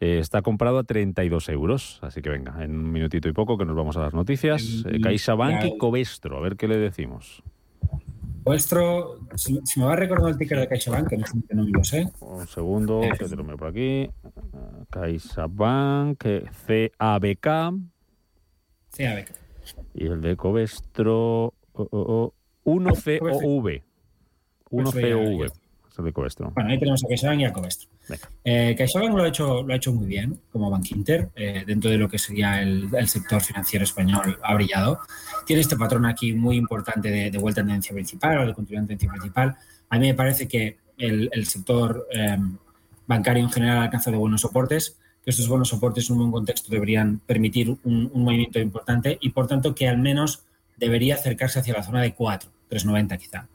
eh, 0.00 0.18
está 0.18 0.42
comprado 0.42 0.78
a 0.78 0.84
32 0.84 1.48
euros. 1.48 1.98
Así 2.02 2.20
que 2.20 2.30
venga, 2.30 2.62
en 2.62 2.76
un 2.76 2.92
minutito 2.92 3.28
y 3.28 3.32
poco 3.32 3.56
que 3.56 3.64
nos 3.64 3.76
vamos 3.76 3.96
a 3.96 4.00
las 4.00 4.14
noticias. 4.14 4.84
Eh, 4.86 5.00
CaixaBank 5.00 5.64
y 5.64 5.78
Covestro, 5.78 6.36
a 6.36 6.40
ver 6.40 6.56
qué 6.56 6.68
le 6.68 6.76
decimos. 6.76 7.42
Covestro, 8.44 9.18
si, 9.34 9.60
me 9.76 9.84
va 9.84 9.96
recordar 9.96 10.30
el 10.30 10.38
ticker 10.38 10.60
de 10.60 10.68
CaixaBank, 10.68 11.08
que 11.08 11.16
no, 11.16 11.24
no 11.52 11.64
lo 11.64 11.82
sé. 11.82 12.08
Un 12.20 12.46
segundo, 12.46 13.00
que 13.18 13.24
te 13.24 13.34
lo 13.34 13.44
veo 13.44 13.56
por 13.56 13.68
aquí. 13.68 14.08
CaixaBank, 14.90 16.18
CABK. 16.18 17.46
CABK. 18.96 19.32
Y 19.94 20.06
el 20.06 20.20
de 20.20 20.36
Covestro, 20.36 21.54
1COV. 21.74 23.82
1COV 24.70 25.52
de 26.02 26.12
Covestro. 26.12 26.50
Bueno, 26.54 26.70
ahí 26.70 26.78
tenemos 26.78 27.04
a 27.04 27.08
CaixaBank 27.08 27.40
y 27.40 27.44
a 27.44 27.52
Covestro. 27.52 27.88
Eh, 28.44 28.74
CaixaBank 28.76 29.14
lo 29.14 29.22
ha, 29.22 29.28
hecho, 29.28 29.62
lo 29.62 29.72
ha 29.72 29.76
hecho 29.76 29.92
muy 29.92 30.06
bien 30.06 30.38
como 30.52 30.70
Bank 30.70 30.90
Inter, 30.90 31.30
eh, 31.34 31.64
dentro 31.66 31.90
de 31.90 31.98
lo 31.98 32.08
que 32.08 32.18
sería 32.18 32.62
el, 32.62 33.08
sector 33.08 33.40
financiero 33.42 33.84
español, 33.84 34.38
ha 34.42 34.54
brillado. 34.54 35.00
Tiene 35.46 35.62
este 35.62 35.76
patrón 35.76 36.06
aquí 36.06 36.32
muy 36.32 36.56
importante 36.56 37.10
de, 37.10 37.38
vuelta 37.38 37.60
a 37.60 37.64
tendencia 37.64 37.94
principal 37.94 38.38
o 38.38 38.46
de 38.46 38.54
continuidad 38.54 38.82
en 38.82 38.88
tendencia 38.88 39.10
principal. 39.10 39.56
A 39.88 39.98
mí 39.98 40.06
me 40.06 40.14
parece 40.14 40.48
que 40.48 40.78
el, 40.98 41.46
sector 41.46 42.06
eh, 42.12 42.36
bancario 43.06 43.42
en 43.42 43.50
general 43.50 43.78
ha 43.78 43.82
alcanzado 43.84 44.18
buenos 44.18 44.40
soportes, 44.40 44.98
que 45.24 45.30
estos 45.30 45.48
buenos 45.48 45.68
soportes 45.68 46.08
en 46.08 46.16
un 46.16 46.22
buen 46.22 46.32
contexto 46.32 46.70
deberían 46.70 47.20
permitir 47.20 47.70
un, 47.84 48.10
un 48.12 48.22
movimiento 48.22 48.58
importante 48.58 49.18
y, 49.20 49.30
por 49.30 49.46
tanto, 49.46 49.74
que 49.74 49.88
al 49.88 49.98
menos 49.98 50.44
debería 50.76 51.14
acercarse 51.14 51.58
hacia 51.58 51.74
la 51.74 51.82
zona 51.82 52.02
de 52.02 52.14
4, 52.14 52.50
3,90 52.70 53.18
quizá. 53.18 53.48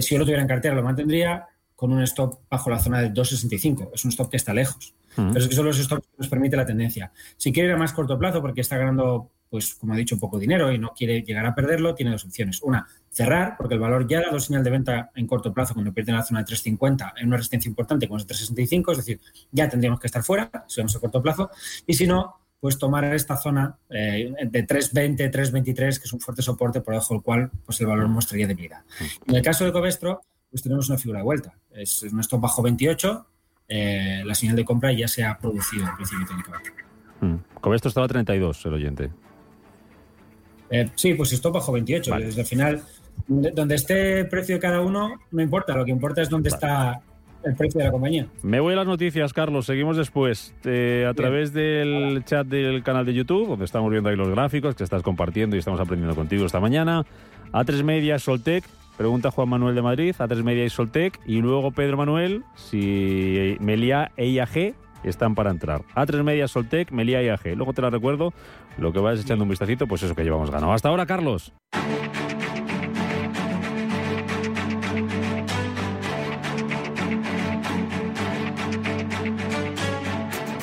si 0.00 0.14
yo 0.14 0.18
lo 0.18 0.24
tuviera 0.24 0.42
en 0.42 0.48
cartera, 0.48 0.74
lo 0.74 0.82
mantendría 0.82 1.46
con 1.82 1.92
un 1.92 2.00
stop 2.04 2.38
bajo 2.48 2.70
la 2.70 2.78
zona 2.78 3.00
de 3.00 3.12
2,65. 3.12 3.90
Es 3.92 4.04
un 4.04 4.10
stop 4.12 4.30
que 4.30 4.36
está 4.36 4.54
lejos. 4.54 4.94
Pero 5.16 5.36
es 5.36 5.48
que 5.48 5.56
son 5.56 5.66
los 5.66 5.76
stops 5.76 6.06
que 6.06 6.14
nos 6.16 6.28
permite 6.28 6.56
la 6.56 6.64
tendencia. 6.64 7.10
Si 7.36 7.52
quiere 7.52 7.70
ir 7.70 7.74
a 7.74 7.76
más 7.76 7.92
corto 7.92 8.16
plazo 8.16 8.40
porque 8.40 8.60
está 8.60 8.76
ganando, 8.76 9.32
pues 9.50 9.74
como 9.74 9.92
ha 9.92 9.96
dicho, 9.96 10.16
poco 10.16 10.38
dinero 10.38 10.70
y 10.70 10.78
no 10.78 10.92
quiere 10.96 11.22
llegar 11.22 11.44
a 11.44 11.56
perderlo, 11.56 11.96
tiene 11.96 12.12
dos 12.12 12.24
opciones. 12.24 12.62
Una, 12.62 12.86
cerrar, 13.10 13.56
porque 13.58 13.74
el 13.74 13.80
valor 13.80 14.06
ya 14.06 14.20
ha 14.20 14.22
dado 14.22 14.38
señal 14.38 14.62
de 14.62 14.70
venta 14.70 15.10
en 15.16 15.26
corto 15.26 15.52
plazo 15.52 15.74
cuando 15.74 15.92
pierde 15.92 16.12
en 16.12 16.18
la 16.18 16.22
zona 16.22 16.44
de 16.44 16.54
3,50 16.54 17.14
en 17.16 17.26
una 17.26 17.38
resistencia 17.38 17.68
importante 17.68 18.06
como 18.06 18.18
es 18.18 18.28
3,65, 18.28 18.92
es 18.92 18.98
decir, 18.98 19.20
ya 19.50 19.68
tendríamos 19.68 19.98
que 19.98 20.06
estar 20.06 20.22
fuera 20.22 20.52
si 20.68 20.80
vamos 20.80 20.94
a 20.94 21.00
corto 21.00 21.20
plazo. 21.20 21.50
Y 21.84 21.94
si 21.94 22.06
no, 22.06 22.36
pues 22.60 22.78
tomar 22.78 23.04
esta 23.06 23.36
zona 23.36 23.76
eh, 23.90 24.32
de 24.40 24.64
3,20, 24.64 25.32
3,23, 25.32 25.74
que 25.74 26.04
es 26.04 26.12
un 26.12 26.20
fuerte 26.20 26.42
soporte 26.42 26.80
por 26.80 26.94
debajo 26.94 27.14
del 27.14 27.24
cual 27.24 27.50
pues 27.66 27.80
el 27.80 27.88
valor 27.88 28.06
mostraría 28.06 28.46
debilidad. 28.46 28.82
En 29.26 29.34
el 29.34 29.42
caso 29.42 29.64
de 29.64 29.72
Covestro, 29.72 30.22
pues 30.52 30.62
tenemos 30.62 30.88
una 30.90 30.98
figura 30.98 31.20
de 31.20 31.24
vuelta. 31.24 31.54
Es 31.70 32.04
nuestro 32.12 32.38
bajo 32.38 32.62
28, 32.62 33.26
eh, 33.68 34.22
la 34.24 34.34
señal 34.34 34.54
de 34.54 34.66
compra 34.66 34.92
ya 34.92 35.08
se 35.08 35.24
ha 35.24 35.38
producido 35.38 35.88
en 35.88 35.96
principio 35.96 36.26
técnicamente. 36.26 36.70
Mm. 37.20 37.74
esto 37.74 37.88
estaba 37.88 38.06
32, 38.06 38.66
el 38.66 38.74
oyente. 38.74 39.10
Eh, 40.70 40.90
sí, 40.94 41.14
pues 41.14 41.32
esto 41.32 41.50
bajo 41.50 41.72
28. 41.72 42.14
Desde 42.18 42.42
el 42.42 42.46
final, 42.46 42.82
donde 43.26 43.74
esté 43.74 44.20
el 44.20 44.28
precio 44.28 44.56
de 44.56 44.60
cada 44.60 44.82
uno, 44.82 45.20
no 45.30 45.42
importa. 45.42 45.74
Lo 45.74 45.86
que 45.86 45.90
importa 45.90 46.20
es 46.20 46.28
dónde 46.28 46.50
está 46.50 47.00
el 47.44 47.56
precio 47.56 47.78
de 47.78 47.86
la 47.86 47.90
compañía. 47.90 48.26
Me 48.42 48.60
voy 48.60 48.74
a 48.74 48.76
las 48.76 48.86
noticias, 48.86 49.32
Carlos. 49.32 49.64
Seguimos 49.64 49.96
después 49.96 50.54
eh, 50.64 51.06
a 51.08 51.14
través 51.14 51.54
del 51.54 52.22
chat 52.26 52.46
del 52.46 52.82
canal 52.82 53.06
de 53.06 53.14
YouTube, 53.14 53.48
donde 53.48 53.64
estamos 53.64 53.90
viendo 53.90 54.10
ahí 54.10 54.16
los 54.16 54.28
gráficos 54.28 54.74
que 54.74 54.84
estás 54.84 55.02
compartiendo 55.02 55.56
y 55.56 55.60
estamos 55.60 55.80
aprendiendo 55.80 56.14
contigo 56.14 56.44
esta 56.44 56.60
mañana. 56.60 57.06
A3 57.52 57.82
Media, 57.84 58.18
Soltec, 58.18 58.64
Pregunta 59.02 59.32
Juan 59.32 59.48
Manuel 59.48 59.74
de 59.74 59.82
Madrid, 59.82 60.14
A3 60.16 60.44
Media 60.44 60.64
y 60.64 60.70
Soltec. 60.70 61.18
Y 61.26 61.40
luego 61.40 61.72
Pedro 61.72 61.96
Manuel, 61.96 62.44
si 62.54 63.56
Melia 63.58 64.12
e 64.16 64.28
IAG 64.28 64.76
están 65.02 65.34
para 65.34 65.50
entrar. 65.50 65.82
A3 65.96 66.22
Media, 66.22 66.46
Soltec, 66.46 66.92
Melia 66.92 67.20
y 67.20 67.26
IAG. 67.26 67.56
Luego 67.56 67.72
te 67.72 67.82
la 67.82 67.90
recuerdo, 67.90 68.32
lo 68.78 68.92
que 68.92 69.00
vayas 69.00 69.24
echando 69.24 69.42
un 69.42 69.50
vistacito, 69.50 69.88
pues 69.88 70.04
eso 70.04 70.14
que 70.14 70.22
llevamos 70.22 70.52
ganado. 70.52 70.72
Hasta 70.72 70.88
ahora, 70.88 71.04
Carlos. 71.04 71.52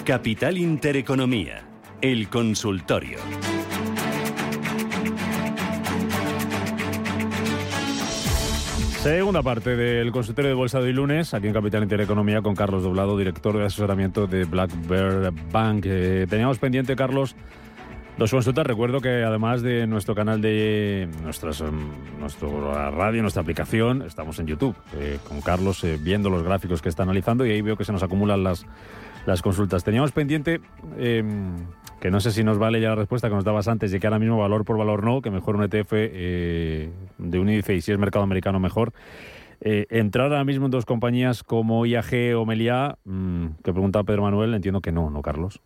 Capital 0.05 0.57
Intereconomía, 0.57 1.67
el 2.01 2.29
consultorio. 2.29 3.17
Segunda 9.01 9.41
parte 9.41 9.77
del 9.77 10.11
consultorio 10.11 10.49
de 10.49 10.55
Bolsa 10.55 10.79
de 10.79 10.87
hoy 10.87 10.93
lunes, 10.93 11.33
aquí 11.33 11.47
en 11.47 11.53
Capital 11.53 11.83
Intereconomía, 11.83 12.41
con 12.41 12.53
Carlos 12.53 12.83
Doblado, 12.83 13.17
director 13.17 13.57
de 13.57 13.65
asesoramiento 13.65 14.27
de 14.27 14.43
Black 14.43 14.71
Bear 14.89 15.31
Bank. 15.53 15.85
Eh, 15.87 16.27
teníamos 16.29 16.59
pendiente, 16.59 16.97
Carlos, 16.97 17.33
dos 18.17 18.29
consultas. 18.29 18.67
Recuerdo 18.67 18.99
que 18.99 19.23
además 19.23 19.61
de 19.61 19.87
nuestro 19.87 20.15
canal 20.15 20.41
de 20.41 21.07
nuestras, 21.23 21.61
mm, 21.61 22.19
nuestra 22.19 22.91
radio, 22.91 23.21
nuestra 23.21 23.41
aplicación, 23.41 24.01
estamos 24.01 24.37
en 24.39 24.47
YouTube 24.47 24.75
eh, 24.97 25.17
con 25.25 25.39
Carlos 25.39 25.81
eh, 25.85 25.97
viendo 25.97 26.29
los 26.29 26.43
gráficos 26.43 26.81
que 26.81 26.89
está 26.89 27.03
analizando 27.03 27.45
y 27.45 27.51
ahí 27.51 27.61
veo 27.61 27.77
que 27.77 27.85
se 27.85 27.93
nos 27.93 28.03
acumulan 28.03 28.43
las, 28.43 28.65
las 29.25 29.41
consultas. 29.41 29.85
Teníamos 29.85 30.11
pendiente 30.11 30.59
em, 30.97 31.55
que 31.99 32.11
no 32.11 32.19
sé 32.21 32.31
si 32.31 32.43
nos 32.43 32.57
vale 32.57 32.79
ya 32.79 32.89
la 32.89 32.95
respuesta 32.95 33.29
que 33.29 33.35
nos 33.35 33.43
dabas 33.43 33.67
antes 33.67 33.91
de 33.91 33.99
que 33.99 34.07
ahora 34.07 34.19
mismo 34.19 34.37
valor 34.37 34.63
por 34.63 34.77
valor 34.77 35.03
no, 35.03 35.21
que 35.21 35.31
mejor 35.31 35.55
un 35.55 35.63
ETF 35.63 35.91
eh, 35.93 36.89
de 37.17 37.39
un 37.39 37.49
índice 37.49 37.75
y 37.75 37.81
si 37.81 37.91
es 37.91 37.97
mercado 37.97 38.23
americano 38.23 38.59
mejor. 38.59 38.93
Eh, 39.61 39.85
entrar 39.89 40.27
ahora 40.27 40.45
mismo 40.45 40.65
en 40.65 40.71
dos 40.71 40.85
compañías 40.85 41.43
como 41.43 41.85
IAG 41.85 42.37
o 42.37 42.45
Melia, 42.45 42.97
mm, 43.03 43.47
que 43.61 43.73
pregunta 43.73 44.03
Pedro 44.03 44.23
Manuel, 44.23 44.53
entiendo 44.53 44.79
que 44.79 44.93
no, 44.93 45.09
¿no, 45.09 45.21
Carlos? 45.21 45.59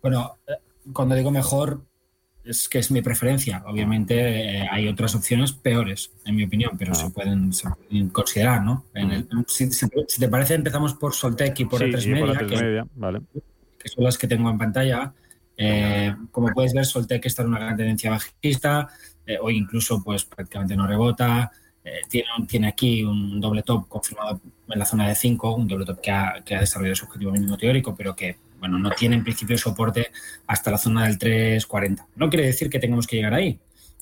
Bueno, 0.00 0.36
eh, 0.46 0.52
cuando 0.92 1.16
digo 1.16 1.32
mejor, 1.32 1.80
es 2.44 2.68
que 2.68 2.78
es 2.78 2.92
mi 2.92 3.02
preferencia. 3.02 3.64
Obviamente 3.66 4.68
hay 4.70 4.86
otras 4.86 5.16
opciones 5.16 5.52
peores, 5.52 6.12
en 6.24 6.36
mi 6.36 6.44
opinión, 6.44 6.76
pero 6.78 6.92
ah. 6.92 6.94
se, 6.94 7.10
pueden, 7.10 7.50
considerar, 8.12 8.62
¿no? 8.62 8.84
si, 9.48 9.68
te 10.20 10.28
parece, 10.28 10.54
empezamos 10.54 10.94
por 10.94 11.12
Soltec 11.12 11.58
y 11.58 11.64
por 11.64 11.82
E3 11.82 12.06
Media. 12.06 12.62
Media, 12.62 12.86
vale 12.94 13.22
que 13.78 13.88
son 13.88 14.04
las 14.04 14.18
que 14.18 14.26
tengo 14.26 14.50
en 14.50 14.58
pantalla. 14.58 15.12
Eh, 15.56 16.14
como 16.30 16.52
puedes 16.52 16.72
ver, 16.72 16.86
Soltec 16.86 17.26
está 17.26 17.42
en 17.42 17.48
una 17.48 17.58
gran 17.58 17.76
tendencia 17.76 18.10
bajista, 18.10 18.88
eh, 19.26 19.38
hoy 19.40 19.56
incluso 19.56 20.02
pues 20.02 20.24
prácticamente 20.24 20.76
no 20.76 20.86
rebota. 20.86 21.50
Eh, 21.84 22.00
tiene, 22.08 22.28
tiene, 22.46 22.68
aquí 22.68 23.02
un 23.02 23.40
doble 23.40 23.62
top 23.62 23.88
confirmado 23.88 24.40
en 24.68 24.78
la 24.78 24.84
zona 24.84 25.08
de 25.08 25.14
5, 25.14 25.54
un 25.54 25.66
doble 25.68 25.86
top 25.86 26.00
que 26.00 26.10
ha, 26.10 26.42
que 26.44 26.54
ha, 26.54 26.60
desarrollado 26.60 26.96
su 26.96 27.06
objetivo 27.06 27.32
mínimo 27.32 27.56
teórico, 27.56 27.94
pero 27.96 28.14
que 28.14 28.36
bueno, 28.58 28.78
no 28.78 28.90
tiene 28.90 29.16
en 29.16 29.24
principio 29.24 29.56
soporte 29.56 30.10
hasta 30.46 30.70
la 30.70 30.78
zona 30.78 31.06
del 31.06 31.18
3.40. 31.18 32.06
No 32.16 32.28
quiere 32.28 32.46
decir 32.46 32.68
que 32.68 32.78
tengamos 32.78 33.06
que 33.06 33.16
llegar 33.16 33.34
ahí, 33.34 33.58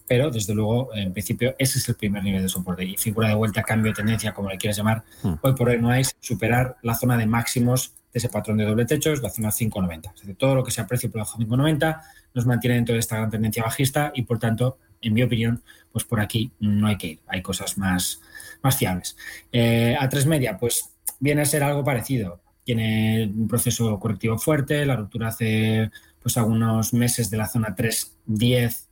pero 0.09 0.30
desde 0.30 0.54
luego, 0.54 0.95
en 0.95 1.12
principio, 1.12 1.54
ese 1.59 1.78
es 1.78 1.88
el 1.88 1.97
primer 1.97 2.23
nivel 2.23 2.42
de 2.42 2.49
soporte. 2.49 2.85
Y 2.85 2.97
figura 2.97 3.28
de 3.28 3.35
vuelta, 3.35 3.62
cambio 3.62 3.92
de 3.92 3.97
tendencia, 3.97 4.33
como 4.33 4.49
le 4.49 4.56
quieras 4.56 4.76
llamar, 4.76 5.04
hmm. 5.23 5.35
hoy 5.42 5.52
por 5.54 5.68
hoy 5.68 5.78
no 5.78 5.90
hay 5.90 6.02
superar 6.21 6.76
la 6.83 6.95
zona 6.95 7.16
de 7.16 7.26
máximos 7.26 7.92
ese 8.12 8.28
patrón 8.28 8.56
de 8.56 8.64
doble 8.64 8.86
techo 8.86 9.12
es 9.12 9.22
la 9.22 9.30
zona 9.30 9.50
5,90. 9.50 10.14
Es 10.14 10.20
decir, 10.20 10.36
todo 10.36 10.54
lo 10.54 10.64
que 10.64 10.70
se 10.70 10.80
aprecia 10.80 11.08
por 11.08 11.20
debajo 11.20 11.38
de 11.38 11.46
5,90 11.46 12.00
nos 12.34 12.46
mantiene 12.46 12.76
dentro 12.76 12.94
de 12.94 13.00
esta 13.00 13.16
gran 13.16 13.30
tendencia 13.30 13.62
bajista 13.62 14.12
y, 14.14 14.22
por 14.22 14.38
tanto, 14.38 14.78
en 15.02 15.14
mi 15.14 15.22
opinión, 15.22 15.62
pues 15.92 16.04
por 16.04 16.20
aquí 16.20 16.52
no 16.60 16.86
hay 16.86 16.96
que 16.96 17.06
ir. 17.08 17.20
Hay 17.26 17.42
cosas 17.42 17.78
más, 17.78 18.20
más 18.62 18.76
fiables. 18.76 19.16
Eh, 19.52 19.96
a 19.98 20.08
3 20.08 20.26
media, 20.26 20.56
pues 20.58 20.90
viene 21.20 21.42
a 21.42 21.44
ser 21.44 21.62
algo 21.62 21.84
parecido. 21.84 22.40
Tiene 22.64 23.26
un 23.26 23.48
proceso 23.48 23.98
correctivo 23.98 24.38
fuerte, 24.38 24.84
la 24.86 24.96
ruptura 24.96 25.28
hace 25.28 25.90
pues 26.20 26.36
algunos 26.36 26.92
meses 26.92 27.30
de 27.30 27.36
la 27.36 27.46
zona 27.46 27.76
3,10 27.76 28.86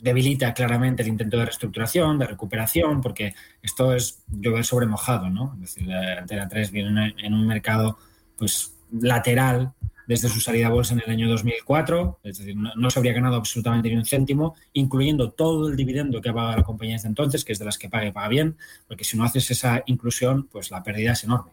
debilita 0.00 0.54
claramente 0.54 1.02
el 1.02 1.08
intento 1.08 1.36
de 1.36 1.44
reestructuración, 1.44 2.18
de 2.18 2.26
recuperación, 2.26 3.00
porque 3.00 3.34
esto 3.62 3.94
es 3.94 4.22
llover 4.28 4.64
sobre 4.64 4.86
mojado, 4.86 5.28
¿no? 5.28 5.52
Es 5.54 5.74
decir, 5.74 5.86
la 5.86 6.20
Antena 6.20 6.48
3 6.48 6.70
viene 6.70 7.14
en 7.18 7.34
un 7.34 7.46
mercado 7.46 7.98
pues 8.40 8.74
lateral 8.90 9.74
desde 10.06 10.28
su 10.28 10.40
salida 10.40 10.66
a 10.66 10.70
bolsa 10.70 10.94
en 10.94 11.02
el 11.06 11.10
año 11.10 11.28
2004, 11.28 12.20
es 12.24 12.38
decir, 12.38 12.56
no, 12.56 12.90
se 12.90 12.98
habría 12.98 13.12
ganado 13.12 13.36
absolutamente 13.36 13.90
ni 13.90 13.94
un 13.94 14.04
céntimo, 14.04 14.56
incluyendo 14.72 15.30
todo 15.30 15.68
el 15.68 15.76
dividendo 15.76 16.20
que 16.20 16.30
ha 16.30 16.34
pagado 16.34 16.56
la 16.56 16.64
compañía 16.64 16.96
desde 16.96 17.06
entonces, 17.06 17.44
que 17.44 17.52
es 17.52 17.60
de 17.60 17.66
las 17.66 17.78
que 17.78 17.88
paga 17.88 18.06
y 18.06 18.10
paga 18.10 18.26
bien, 18.26 18.56
porque 18.88 19.04
si 19.04 19.16
no 19.16 19.22
haces 19.22 19.48
esa 19.52 19.84
inclusión, 19.86 20.48
pues 20.50 20.72
la 20.72 20.82
pérdida 20.82 21.12
es 21.12 21.22
enorme. 21.22 21.52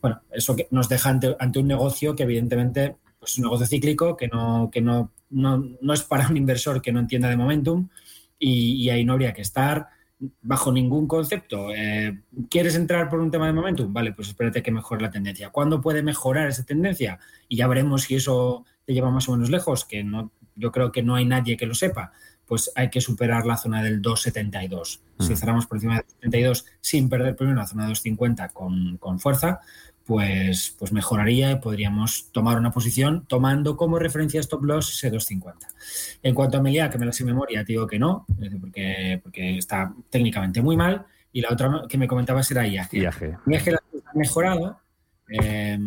Bueno, 0.00 0.22
eso 0.30 0.56
que 0.56 0.66
nos 0.70 0.88
deja 0.88 1.10
ante, 1.10 1.58
un 1.58 1.66
negocio 1.66 2.16
que 2.16 2.22
evidentemente 2.22 2.96
pues, 3.18 3.32
es 3.32 3.38
un 3.38 3.44
negocio 3.44 3.66
cíclico, 3.66 4.16
que 4.16 4.28
no, 4.28 4.70
que 4.72 4.80
no, 4.80 5.10
no, 5.28 5.92
es 5.92 6.02
para 6.02 6.26
un 6.28 6.38
inversor 6.38 6.80
que 6.80 6.92
no 6.92 7.00
entienda 7.00 7.28
de 7.28 7.36
momentum 7.36 7.88
y 8.38 8.88
ahí 8.88 9.04
no 9.04 9.12
habría 9.12 9.34
que 9.34 9.42
estar 9.42 9.88
bajo 10.42 10.72
ningún 10.72 11.06
concepto. 11.06 11.70
Eh, 11.74 12.20
¿Quieres 12.48 12.74
entrar 12.74 13.08
por 13.08 13.20
un 13.20 13.30
tema 13.30 13.46
de 13.46 13.52
momentum? 13.52 13.92
Vale, 13.92 14.12
pues 14.12 14.28
espérate 14.28 14.62
que 14.62 14.70
mejore 14.70 15.02
la 15.02 15.10
tendencia. 15.10 15.50
¿Cuándo 15.50 15.80
puede 15.80 16.02
mejorar 16.02 16.48
esa 16.48 16.64
tendencia? 16.64 17.18
Y 17.48 17.56
ya 17.56 17.66
veremos 17.66 18.02
si 18.02 18.16
eso 18.16 18.64
te 18.84 18.92
lleva 18.92 19.10
más 19.10 19.28
o 19.28 19.32
menos 19.32 19.50
lejos, 19.50 19.84
que 19.84 20.04
no, 20.04 20.32
yo 20.54 20.72
creo 20.72 20.92
que 20.92 21.02
no 21.02 21.14
hay 21.14 21.24
nadie 21.24 21.56
que 21.56 21.66
lo 21.66 21.74
sepa. 21.74 22.12
Pues 22.44 22.72
hay 22.74 22.90
que 22.90 23.00
superar 23.00 23.46
la 23.46 23.56
zona 23.56 23.82
del 23.82 24.02
2,72. 24.02 25.00
Si 25.20 25.32
mm. 25.32 25.36
cerramos 25.36 25.66
por 25.66 25.76
encima 25.76 26.04
del 26.20 26.32
2,72 26.32 26.64
sin 26.80 27.08
perder 27.08 27.36
primero 27.36 27.58
la 27.58 27.66
zona 27.66 27.86
de 27.86 27.92
2,50 27.92 28.52
con, 28.52 28.96
con 28.98 29.20
fuerza, 29.20 29.60
pues, 30.10 30.74
pues 30.76 30.90
mejoraría 30.90 31.52
y 31.52 31.60
podríamos 31.60 32.32
tomar 32.32 32.58
una 32.58 32.72
posición 32.72 33.26
tomando 33.28 33.76
como 33.76 33.96
referencia 33.96 34.40
stop 34.40 34.64
loss 34.64 34.92
ese 34.92 35.08
250. 35.08 35.68
En 36.24 36.34
cuanto 36.34 36.58
a 36.58 36.60
Melia, 36.60 36.90
que 36.90 36.98
me 36.98 37.06
la 37.06 37.12
sé 37.12 37.24
memoria, 37.24 37.64
te 37.64 37.74
digo 37.74 37.86
que 37.86 38.00
no, 38.00 38.26
porque, 38.60 39.20
porque 39.22 39.58
está 39.58 39.94
técnicamente 40.10 40.62
muy 40.62 40.76
mal. 40.76 41.06
Y 41.32 41.42
la 41.42 41.52
otra 41.52 41.82
que 41.88 41.96
me 41.96 42.08
comentabas 42.08 42.50
era 42.50 42.66
IAG. 42.66 42.92
IAG. 42.92 43.38
IAG 43.46 43.74
ha 43.76 44.18
mejorado 44.18 44.80
eh, 45.28 45.78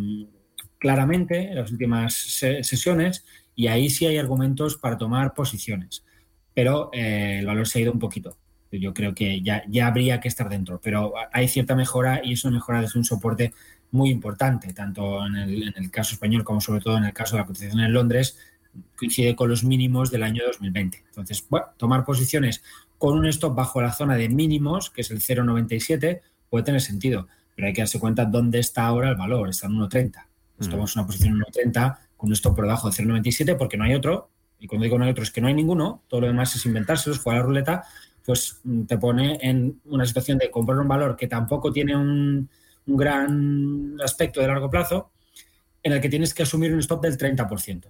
claramente 0.78 1.50
en 1.50 1.56
las 1.56 1.70
últimas 1.70 2.14
sesiones 2.14 3.26
y 3.58 3.68
ahí 3.68 3.90
sí 3.90 4.06
hay 4.06 4.18
argumentos 4.18 4.78
para 4.78 4.98
tomar 4.98 5.34
posiciones. 5.34 6.06
Pero 6.54 6.92
eh, 6.94 7.40
el 7.40 7.46
valor 7.46 7.68
se 7.68 7.80
ha 7.80 7.82
ido 7.82 7.92
un 7.92 8.00
poquito. 8.00 8.38
Yo 8.72 8.94
creo 8.94 9.14
que 9.14 9.42
ya, 9.42 9.64
ya 9.68 9.88
habría 9.88 10.22
que 10.22 10.30
estar 10.30 10.48
dentro, 10.48 10.80
pero 10.82 11.14
hay 11.34 11.50
cierta 11.50 11.76
mejora 11.76 12.22
y 12.24 12.34
eso 12.34 12.50
mejora 12.50 12.82
desde 12.82 12.98
un 12.98 13.06
soporte 13.06 13.54
muy 13.94 14.10
importante, 14.10 14.74
tanto 14.74 15.26
en 15.26 15.36
el, 15.36 15.92
caso 15.92 16.16
español 16.16 16.44
como 16.44 16.60
sobre 16.60 16.82
todo 16.82 16.98
en 16.98 17.06
el 17.06 17.14
caso 17.14 17.36
de 17.36 17.42
la 17.42 17.46
cotización 17.46 17.80
en 17.80 17.94
Londres, 17.94 18.38
coincide 18.96 19.36
con 19.36 19.50
los 19.50 19.64
mínimos 19.64 20.10
del 20.10 20.24
año 20.24 20.44
2020. 20.48 21.04
Entonces, 21.10 21.46
bueno, 21.48 21.68
tomar 21.78 22.04
posiciones 22.04 22.64
con 22.98 23.18
un 23.18 23.28
stop 23.28 23.56
bajo 23.56 23.82
la 23.82 23.94
zona 23.94 24.16
de 24.16 24.30
mínimos, 24.30 24.90
que 24.90 25.02
es 25.02 25.12
el 25.12 25.20
0,97, 25.20 26.22
puede 26.50 26.64
tener 26.64 26.82
sentido, 26.82 27.28
pero 27.56 27.68
hay 27.68 27.74
que 27.74 27.82
darse 27.82 28.00
cuenta 28.00 28.26
dónde 28.26 28.60
está 28.60 28.86
ahora 28.86 29.10
el 29.10 29.16
valor, 29.16 29.50
está 29.50 29.68
en 29.68 29.74
1,30. 29.74 30.26
Pues 30.58 30.68
mm. 30.68 30.72
tomamos 30.72 30.96
una 30.96 31.06
posición 31.06 31.36
en 31.36 31.72
1,30 31.72 31.98
con 32.18 32.30
un 32.30 32.34
stop 32.34 32.56
por 32.56 32.66
debajo 32.66 32.90
de 32.90 32.96
0,97 32.96 33.56
porque 33.58 33.78
no 33.78 33.84
hay 33.84 33.94
otro, 33.94 34.32
y 34.60 34.66
cuando 34.66 34.86
digo 34.86 34.98
no 34.98 35.06
hay 35.06 35.12
otro 35.12 35.24
es 35.24 35.30
que 35.30 35.40
no 35.40 35.48
hay 35.48 35.54
ninguno, 35.54 36.02
todo 36.08 36.22
lo 36.22 36.28
demás 36.28 36.56
es 36.56 36.66
inventárselos, 36.66 37.20
jugar 37.20 37.38
a 37.38 37.40
la 37.42 37.46
ruleta, 37.46 37.84
pues 38.26 38.60
mm, 38.64 38.84
te 38.84 38.98
pone 38.98 39.38
en 39.42 39.80
una 39.86 40.06
situación 40.08 40.40
de 40.40 40.50
comprar 40.50 40.80
un 40.80 40.88
valor 40.88 41.16
que 41.16 41.28
tampoco 41.28 41.72
tiene 41.72 41.96
un 41.96 42.50
un 42.88 42.98
gran 42.98 43.98
aspecto 44.04 44.42
de 44.42 44.48
largo 44.48 44.70
plazo 44.70 45.12
en 45.82 45.94
el 45.94 46.02
que 46.02 46.10
tienes 46.10 46.34
que 46.34 46.44
asumir 46.44 46.74
un 46.74 46.80
stop 46.80 47.02
del 47.02 47.18
30%. 47.18 47.86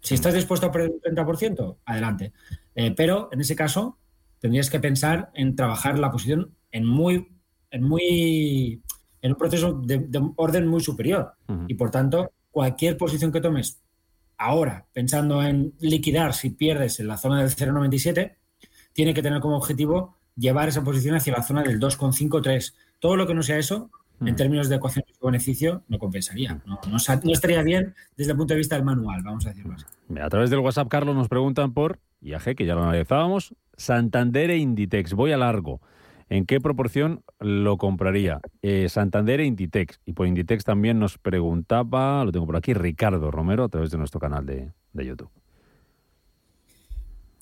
Si 0.00 0.14
estás 0.14 0.34
dispuesto 0.34 0.66
a 0.66 0.72
perder 0.72 0.92
el 1.04 1.16
30%, 1.16 1.76
adelante. 1.84 2.32
Eh, 2.74 2.92
pero 2.96 3.28
en 3.32 3.40
ese 3.40 3.56
caso, 3.56 3.98
tendrías 4.40 4.70
que 4.70 4.80
pensar 4.80 5.30
en 5.34 5.56
trabajar 5.56 5.98
la 5.98 6.10
posición 6.10 6.54
en 6.70 6.86
muy, 6.86 7.28
en 7.70 7.82
muy, 7.82 8.82
en 9.20 9.32
un 9.32 9.38
proceso 9.38 9.72
de, 9.72 10.08
orden 10.36 10.66
muy 10.66 10.80
superior. 10.80 11.34
Y 11.66 11.74
por 11.74 11.90
tanto, 11.90 12.30
cualquier 12.50 12.96
posición 12.96 13.32
que 13.32 13.40
tomes 13.40 13.80
ahora, 14.36 14.86
pensando 14.92 15.42
en 15.42 15.74
liquidar 15.80 16.32
si 16.32 16.50
pierdes 16.50 17.00
en 17.00 17.08
la 17.08 17.18
zona 17.18 17.40
del 17.42 17.50
0,97, 17.50 18.36
tiene 18.92 19.12
que 19.12 19.22
tener 19.22 19.40
como 19.40 19.56
objetivo 19.56 20.16
llevar 20.36 20.68
esa 20.68 20.84
posición 20.84 21.16
hacia 21.16 21.32
la 21.32 21.42
zona 21.42 21.62
del 21.62 21.80
2,53 21.80 22.74
todo 22.98 23.16
lo 23.16 23.26
que 23.26 23.34
no 23.34 23.42
sea 23.42 23.58
eso, 23.58 23.90
en 24.20 24.32
mm. 24.32 24.36
términos 24.36 24.68
de 24.68 24.76
ecuación 24.76 25.04
de 25.06 25.26
beneficio, 25.26 25.82
no 25.88 25.98
compensaría. 25.98 26.60
No, 26.66 26.78
estaría 27.32 27.62
bien 27.62 27.94
desde 28.16 28.32
el 28.32 28.36
punto 28.36 28.54
de 28.54 28.58
vista 28.58 28.74
del 28.76 28.84
manual, 28.84 29.22
vamos 29.22 29.46
a 29.46 29.50
decirlo 29.50 29.74
así. 29.74 29.84
A 30.20 30.28
través 30.28 30.50
del 30.50 30.60
WhatsApp, 30.60 30.88
Carlos, 30.88 31.14
nos 31.14 31.28
preguntan 31.28 31.72
por 31.72 32.00
IAG, 32.20 32.56
que 32.56 32.66
ya 32.66 32.74
lo 32.74 32.82
analizábamos, 32.82 33.54
Santander 33.76 34.50
e 34.50 34.58
Inditex. 34.58 35.14
Voy 35.14 35.32
a 35.32 35.36
largo. 35.36 35.80
¿En 36.30 36.44
qué 36.44 36.60
proporción 36.60 37.22
lo 37.38 37.78
compraría? 37.78 38.40
Eh, 38.60 38.88
Santander 38.88 39.40
e 39.40 39.46
Inditex. 39.46 40.00
Y 40.04 40.12
por 40.12 40.26
Inditex 40.26 40.64
también 40.64 40.98
nos 40.98 41.16
preguntaba, 41.16 42.24
lo 42.24 42.32
tengo 42.32 42.46
por 42.46 42.56
aquí, 42.56 42.74
Ricardo 42.74 43.30
Romero, 43.30 43.64
a 43.64 43.68
través 43.68 43.90
de 43.90 43.98
nuestro 43.98 44.20
canal 44.20 44.44
de, 44.44 44.72
de 44.92 45.06
YouTube. 45.06 45.30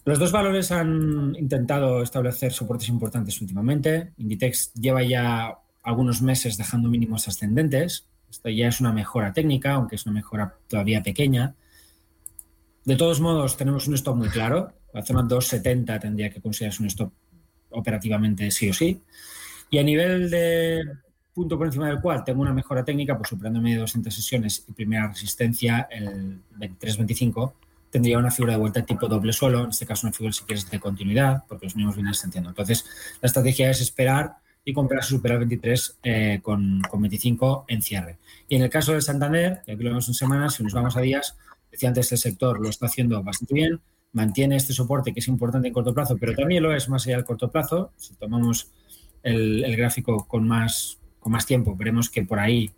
Los 0.06 0.20
dos 0.20 0.30
valores 0.30 0.70
han 0.70 1.34
intentado 1.36 2.00
establecer 2.00 2.52
soportes 2.52 2.88
importantes 2.88 3.40
últimamente. 3.40 4.12
Inditex 4.18 4.72
lleva 4.74 5.02
ya 5.02 5.58
algunos 5.82 6.22
meses 6.22 6.56
dejando 6.56 6.88
mínimos 6.88 7.26
ascendentes. 7.26 8.06
Esto 8.30 8.48
ya 8.48 8.68
es 8.68 8.80
una 8.80 8.92
mejora 8.92 9.32
técnica, 9.32 9.72
aunque 9.72 9.96
es 9.96 10.06
una 10.06 10.14
mejora 10.14 10.54
todavía 10.68 11.02
pequeña. 11.02 11.56
De 12.84 12.94
todos 12.94 13.20
modos, 13.20 13.56
tenemos 13.56 13.88
un 13.88 13.94
stop 13.94 14.14
muy 14.14 14.28
claro. 14.28 14.72
La 14.94 15.02
zona 15.02 15.22
270 15.22 15.98
tendría 15.98 16.30
que 16.30 16.40
considerarse 16.40 16.84
un 16.84 16.86
stop 16.86 17.12
operativamente 17.70 18.48
sí 18.52 18.70
o 18.70 18.72
sí. 18.72 19.02
Y 19.70 19.78
a 19.78 19.82
nivel 19.82 20.30
de 20.30 20.84
punto 21.34 21.58
por 21.58 21.66
encima 21.66 21.88
del 21.88 22.00
cual 22.00 22.22
tengo 22.22 22.42
una 22.42 22.54
mejora 22.54 22.84
técnica, 22.84 23.16
pues 23.16 23.30
superando 23.30 23.60
medio 23.60 23.80
200 23.80 24.14
sesiones 24.14 24.64
y 24.68 24.72
primera 24.72 25.08
resistencia, 25.08 25.88
el 25.90 26.38
23-25, 26.60 27.54
tendría 27.96 28.18
una 28.18 28.30
figura 28.30 28.52
de 28.52 28.58
vuelta 28.58 28.84
tipo 28.84 29.08
doble 29.08 29.32
suelo, 29.32 29.64
en 29.64 29.70
este 29.70 29.86
caso 29.86 30.06
una 30.06 30.12
figura 30.12 30.30
si 30.30 30.44
quieres 30.44 30.70
de 30.70 30.78
continuidad, 30.78 31.44
porque 31.48 31.64
los 31.64 31.76
mismos 31.76 31.94
vienen 31.94 32.10
ascendiendo. 32.10 32.50
Entonces, 32.50 32.84
la 33.22 33.26
estrategia 33.26 33.70
es 33.70 33.80
esperar 33.80 34.36
y 34.66 34.74
comprar 34.74 35.02
superar 35.02 35.38
23 35.38 36.00
eh, 36.02 36.40
con, 36.42 36.82
con, 36.90 37.00
25 37.00 37.64
en 37.68 37.80
cierre. 37.80 38.18
Y 38.50 38.56
en 38.56 38.64
el 38.64 38.68
caso 38.68 38.92
del 38.92 39.00
Santander, 39.00 39.62
que 39.64 39.72
aquí 39.72 39.82
lo 39.82 39.88
vemos 39.88 40.08
en 40.08 40.12
semanas, 40.12 40.56
si 40.56 40.62
nos 40.62 40.74
vamos 40.74 40.94
a 40.94 41.00
días, 41.00 41.38
decía 41.72 41.88
antes, 41.88 42.12
el 42.12 42.18
sector 42.18 42.60
lo 42.60 42.68
está 42.68 42.84
haciendo 42.84 43.22
bastante 43.22 43.54
bien, 43.54 43.80
mantiene 44.12 44.56
este 44.56 44.74
soporte 44.74 45.14
que 45.14 45.20
es 45.20 45.28
importante 45.28 45.68
en 45.68 45.72
corto 45.72 45.94
plazo, 45.94 46.18
pero 46.20 46.34
también 46.34 46.62
lo 46.62 46.74
es 46.74 46.90
más 46.90 47.06
allá 47.06 47.16
del 47.16 47.24
corto 47.24 47.50
plazo. 47.50 47.92
Si 47.96 48.14
tomamos 48.16 48.72
el, 49.22 49.64
el 49.64 49.74
gráfico 49.74 50.28
con 50.28 50.46
más, 50.46 50.98
con 51.18 51.32
más 51.32 51.46
tiempo, 51.46 51.74
veremos 51.74 52.10
que 52.10 52.26
por 52.26 52.40
ahí 52.40 52.70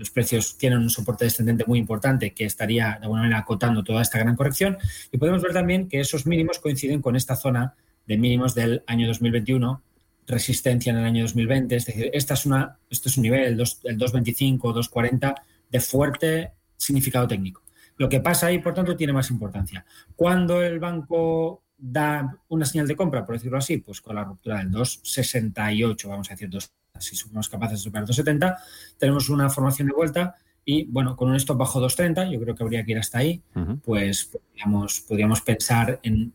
los 0.00 0.10
precios 0.10 0.56
tienen 0.56 0.78
un 0.78 0.88
soporte 0.88 1.26
descendente 1.26 1.62
muy 1.66 1.78
importante 1.78 2.32
que 2.32 2.46
estaría 2.46 2.96
de 2.98 3.04
alguna 3.04 3.20
manera 3.20 3.40
acotando 3.40 3.84
toda 3.84 4.00
esta 4.00 4.18
gran 4.18 4.34
corrección. 4.34 4.78
Y 5.12 5.18
podemos 5.18 5.42
ver 5.42 5.52
también 5.52 5.88
que 5.88 6.00
esos 6.00 6.26
mínimos 6.26 6.58
coinciden 6.58 7.02
con 7.02 7.16
esta 7.16 7.36
zona 7.36 7.74
de 8.06 8.16
mínimos 8.16 8.54
del 8.54 8.82
año 8.86 9.06
2021, 9.06 9.82
resistencia 10.26 10.90
en 10.90 10.96
el 10.96 11.04
año 11.04 11.24
2020. 11.24 11.76
Es 11.76 11.84
decir, 11.84 12.10
esta 12.14 12.32
es 12.32 12.46
una, 12.46 12.78
esto 12.88 13.10
es 13.10 13.18
un 13.18 13.24
nivel, 13.24 13.42
el, 13.42 13.58
2, 13.58 13.80
el 13.84 13.98
225, 13.98 14.68
240, 14.68 15.34
de 15.70 15.80
fuerte 15.80 16.52
significado 16.78 17.28
técnico. 17.28 17.62
Lo 17.98 18.08
que 18.08 18.20
pasa 18.20 18.46
ahí, 18.46 18.58
por 18.58 18.72
tanto, 18.72 18.96
tiene 18.96 19.12
más 19.12 19.30
importancia. 19.30 19.84
Cuando 20.16 20.62
el 20.62 20.78
banco 20.78 21.62
da 21.76 22.38
una 22.48 22.64
señal 22.64 22.88
de 22.88 22.96
compra, 22.96 23.26
por 23.26 23.34
decirlo 23.34 23.58
así, 23.58 23.76
pues 23.76 24.00
con 24.00 24.14
la 24.16 24.24
ruptura 24.24 24.60
del 24.60 24.70
268, 24.70 26.08
vamos 26.08 26.30
a 26.30 26.32
decir, 26.32 26.48
2 26.48 26.72
si 27.00 27.16
somos 27.16 27.48
capaces 27.48 27.78
de 27.78 27.82
superar 27.84 28.06
270, 28.06 28.58
tenemos 28.98 29.28
una 29.28 29.50
formación 29.50 29.88
de 29.88 29.94
vuelta 29.94 30.36
y 30.64 30.84
bueno, 30.84 31.16
con 31.16 31.30
un 31.30 31.36
stop 31.36 31.58
bajo 31.58 31.80
230, 31.80 32.30
yo 32.30 32.40
creo 32.40 32.54
que 32.54 32.62
habría 32.62 32.84
que 32.84 32.92
ir 32.92 32.98
hasta 32.98 33.18
ahí, 33.18 33.42
pues 33.84 34.26
podríamos, 34.26 35.00
podríamos 35.00 35.40
pensar 35.40 36.00
en 36.02 36.32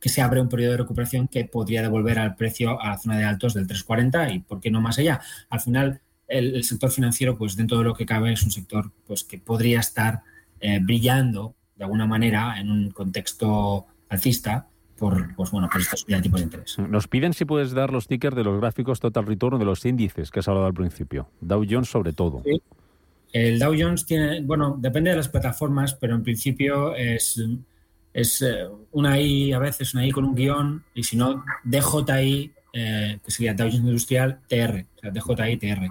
que 0.00 0.08
se 0.08 0.22
abre 0.22 0.40
un 0.40 0.48
periodo 0.48 0.72
de 0.72 0.78
recuperación 0.78 1.26
que 1.26 1.44
podría 1.44 1.82
devolver 1.82 2.18
al 2.18 2.36
precio 2.36 2.80
a 2.80 2.90
la 2.90 2.98
zona 2.98 3.18
de 3.18 3.24
altos 3.24 3.54
del 3.54 3.66
340 3.66 4.32
y 4.32 4.38
por 4.40 4.60
qué 4.60 4.70
no 4.70 4.80
más 4.80 4.98
allá. 4.98 5.20
Al 5.50 5.60
final, 5.60 6.00
el, 6.28 6.62
sector 6.64 6.90
financiero, 6.90 7.36
pues 7.36 7.56
dentro 7.56 7.78
de 7.78 7.84
lo 7.84 7.94
que 7.94 8.06
cabe, 8.06 8.32
es 8.32 8.42
un 8.42 8.50
sector 8.50 8.92
pues 9.06 9.24
que 9.24 9.38
podría 9.38 9.80
estar 9.80 10.22
eh, 10.60 10.78
brillando 10.80 11.54
de 11.74 11.84
alguna 11.84 12.06
manera 12.06 12.58
en 12.60 12.70
un 12.70 12.90
contexto 12.90 13.86
alcista 14.08 14.68
por, 14.98 15.34
pues 15.34 15.50
bueno, 15.50 15.68
por 15.70 15.80
estos 15.80 16.04
tipos 16.04 16.40
de 16.40 16.44
interés. 16.44 16.78
Nos 16.78 17.08
piden 17.08 17.32
si 17.32 17.44
puedes 17.44 17.72
dar 17.72 17.92
los 17.92 18.06
tickers 18.06 18.36
de 18.36 18.44
los 18.44 18.60
gráficos 18.60 19.00
total 19.00 19.26
return 19.26 19.58
de 19.58 19.64
los 19.64 19.84
índices 19.84 20.30
que 20.30 20.40
has 20.40 20.48
hablado 20.48 20.66
al 20.66 20.74
principio. 20.74 21.28
Dow 21.40 21.64
Jones 21.68 21.88
sobre 21.88 22.12
todo. 22.12 22.42
El 23.32 23.58
Dow 23.58 23.74
Jones 23.78 24.06
tiene, 24.06 24.40
bueno, 24.42 24.76
depende 24.78 25.10
de 25.10 25.16
las 25.16 25.28
plataformas, 25.28 25.94
pero 25.94 26.14
en 26.14 26.22
principio 26.22 26.94
es, 26.94 27.42
es 28.12 28.42
eh, 28.42 28.66
una 28.92 29.20
I 29.20 29.52
a 29.52 29.58
veces, 29.58 29.92
una 29.94 30.06
I 30.06 30.10
con 30.10 30.24
un 30.24 30.34
guion, 30.34 30.84
y 30.94 31.02
si 31.02 31.16
no, 31.16 31.44
DJI, 31.64 32.52
eh, 32.72 33.18
que 33.24 33.30
sería 33.30 33.54
Dow 33.54 33.66
Jones 33.66 33.84
Industrial 33.84 34.40
TR, 34.48 34.86
o 34.96 35.00
sea, 35.00 35.10
DJI 35.10 35.56
TR. 35.58 35.88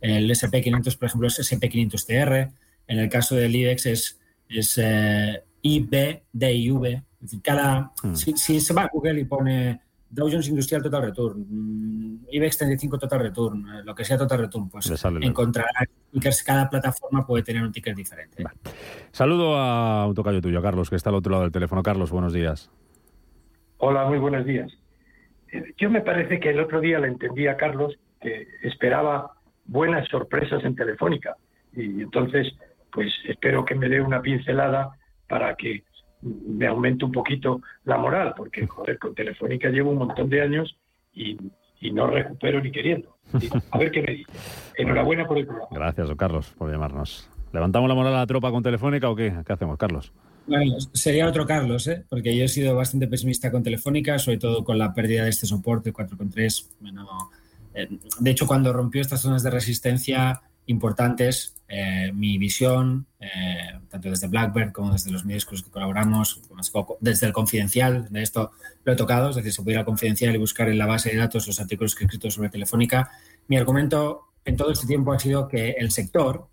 El 0.00 0.30
SP500, 0.30 0.98
por 0.98 1.06
ejemplo, 1.06 1.28
es 1.28 1.38
SP500TR. 1.40 2.52
En 2.86 2.98
el 2.98 3.08
caso 3.08 3.34
del 3.34 3.56
IBEX 3.56 3.86
es, 3.86 4.20
es 4.48 4.78
eh, 4.78 5.42
IBDIV, 5.62 7.02
es 7.24 7.30
decir, 7.30 7.42
cada, 7.42 7.90
hmm. 8.02 8.14
si, 8.14 8.60
se 8.60 8.74
va 8.74 8.82
a 8.82 8.90
Google 8.92 9.18
y 9.18 9.24
pone 9.24 9.80
Dow 10.10 10.28
Jones 10.30 10.46
Industrial 10.46 10.82
Total 10.82 11.02
Return, 11.04 11.46
mm, 11.48 12.26
IBEX 12.30 12.58
35 12.58 12.98
Total 12.98 13.18
Return, 13.18 13.66
eh, 13.66 13.82
lo 13.82 13.94
que 13.94 14.04
sea 14.04 14.18
Total 14.18 14.40
Return, 14.40 14.68
pues 14.68 14.92
encontrará 15.22 15.88
que 16.12 16.30
cada 16.44 16.68
plataforma 16.68 17.26
puede 17.26 17.42
tener 17.42 17.62
un 17.62 17.72
ticket 17.72 17.96
diferente. 17.96 18.44
Saludo 19.10 19.56
a 19.56 20.06
un 20.06 20.14
tocayo 20.14 20.42
tuyo, 20.42 20.60
Carlos, 20.60 20.90
que 20.90 20.96
está 20.96 21.08
al 21.08 21.16
otro 21.16 21.30
lado 21.30 21.44
del 21.44 21.52
teléfono. 21.52 21.82
Carlos, 21.82 22.10
buenos 22.10 22.34
días. 22.34 22.70
Hola, 23.78 24.04
muy 24.04 24.18
buenos 24.18 24.44
días. 24.44 24.70
Eh, 25.50 25.72
yo 25.78 25.88
me 25.88 26.02
parece 26.02 26.38
que 26.38 26.50
el 26.50 26.60
otro 26.60 26.82
día 26.82 26.98
le 26.98 27.08
entendí 27.08 27.46
a 27.46 27.56
Carlos 27.56 27.98
que 28.20 28.46
esperaba 28.62 29.32
buenas 29.64 30.06
sorpresas 30.08 30.62
en 30.62 30.76
Telefónica. 30.76 31.36
Y 31.72 32.02
entonces, 32.02 32.54
pues 32.92 33.10
espero 33.26 33.64
que 33.64 33.74
me 33.74 33.88
dé 33.88 34.02
una 34.02 34.20
pincelada 34.20 34.90
para 35.26 35.54
que 35.54 35.84
me 36.24 36.66
aumente 36.66 37.04
un 37.04 37.12
poquito 37.12 37.60
la 37.84 37.98
moral, 37.98 38.34
porque 38.36 38.66
joder, 38.66 38.98
con 38.98 39.14
Telefónica 39.14 39.68
llevo 39.68 39.90
un 39.90 39.98
montón 39.98 40.28
de 40.28 40.42
años 40.42 40.76
y, 41.12 41.36
no 41.92 42.06
recupero 42.06 42.62
ni 42.62 42.72
queriendo. 42.72 43.14
A 43.70 43.78
ver 43.78 43.90
qué 43.90 44.00
me 44.00 44.12
dice. 44.14 44.32
Enhorabuena 44.78 45.26
por 45.26 45.36
el 45.36 45.46
programa. 45.46 45.68
Gracias, 45.70 46.10
Carlos, 46.16 46.54
por 46.56 46.70
llamarnos. 46.70 47.28
¿Levantamos 47.52 47.88
la 47.88 47.94
moral 47.94 48.14
a 48.14 48.20
la 48.20 48.26
tropa 48.26 48.50
con 48.50 48.62
Telefónica 48.62 49.10
o 49.10 49.14
qué? 49.14 49.34
¿Qué 49.46 49.52
hacemos, 49.52 49.76
Carlos? 49.76 50.12
Bueno, 50.46 50.76
sería 50.92 51.28
otro 51.28 51.46
Carlos, 51.46 51.86
¿eh? 51.86 52.04
porque 52.08 52.36
yo 52.36 52.44
he 52.44 52.48
sido 52.48 52.74
bastante 52.74 53.06
pesimista 53.06 53.50
con 53.50 53.62
Telefónica, 53.62 54.18
sobre 54.18 54.38
todo 54.38 54.64
con 54.64 54.78
la 54.78 54.92
pérdida 54.92 55.24
de 55.24 55.30
este 55.30 55.46
soporte 55.46 55.92
4.3. 55.92 56.70
Bueno, 56.80 57.06
eh, 57.74 57.88
de 58.20 58.30
hecho, 58.30 58.46
cuando 58.46 58.72
rompió 58.72 59.00
estas 59.00 59.20
zonas 59.20 59.42
de 59.42 59.50
resistencia, 59.50 60.42
importantes. 60.66 61.54
Eh, 61.66 62.12
mi 62.12 62.36
visión, 62.36 63.06
eh, 63.18 63.80
tanto 63.88 64.10
desde 64.10 64.28
Blackbird 64.28 64.72
como 64.72 64.92
desde 64.92 65.10
los 65.10 65.24
medios 65.24 65.44
con 65.44 65.54
los 65.54 65.62
que 65.62 65.70
colaboramos, 65.70 66.40
desde 67.00 67.26
el 67.26 67.32
confidencial, 67.32 68.06
de 68.10 68.22
esto 68.22 68.52
lo 68.84 68.92
he 68.92 68.96
tocado, 68.96 69.30
es 69.30 69.36
decir, 69.36 69.52
se 69.52 69.62
puede 69.62 69.74
ir 69.74 69.78
al 69.78 69.84
confidencial 69.84 70.34
y 70.34 70.38
buscar 70.38 70.68
en 70.68 70.78
la 70.78 70.86
base 70.86 71.10
de 71.10 71.16
datos 71.16 71.46
los 71.46 71.58
artículos 71.58 71.94
que 71.94 72.04
he 72.04 72.06
escrito 72.06 72.30
sobre 72.30 72.50
Telefónica. 72.50 73.10
Mi 73.48 73.56
argumento 73.56 74.28
en 74.44 74.56
todo 74.56 74.72
este 74.72 74.86
tiempo 74.86 75.12
ha 75.12 75.18
sido 75.18 75.48
que 75.48 75.70
el 75.70 75.90
sector 75.90 76.46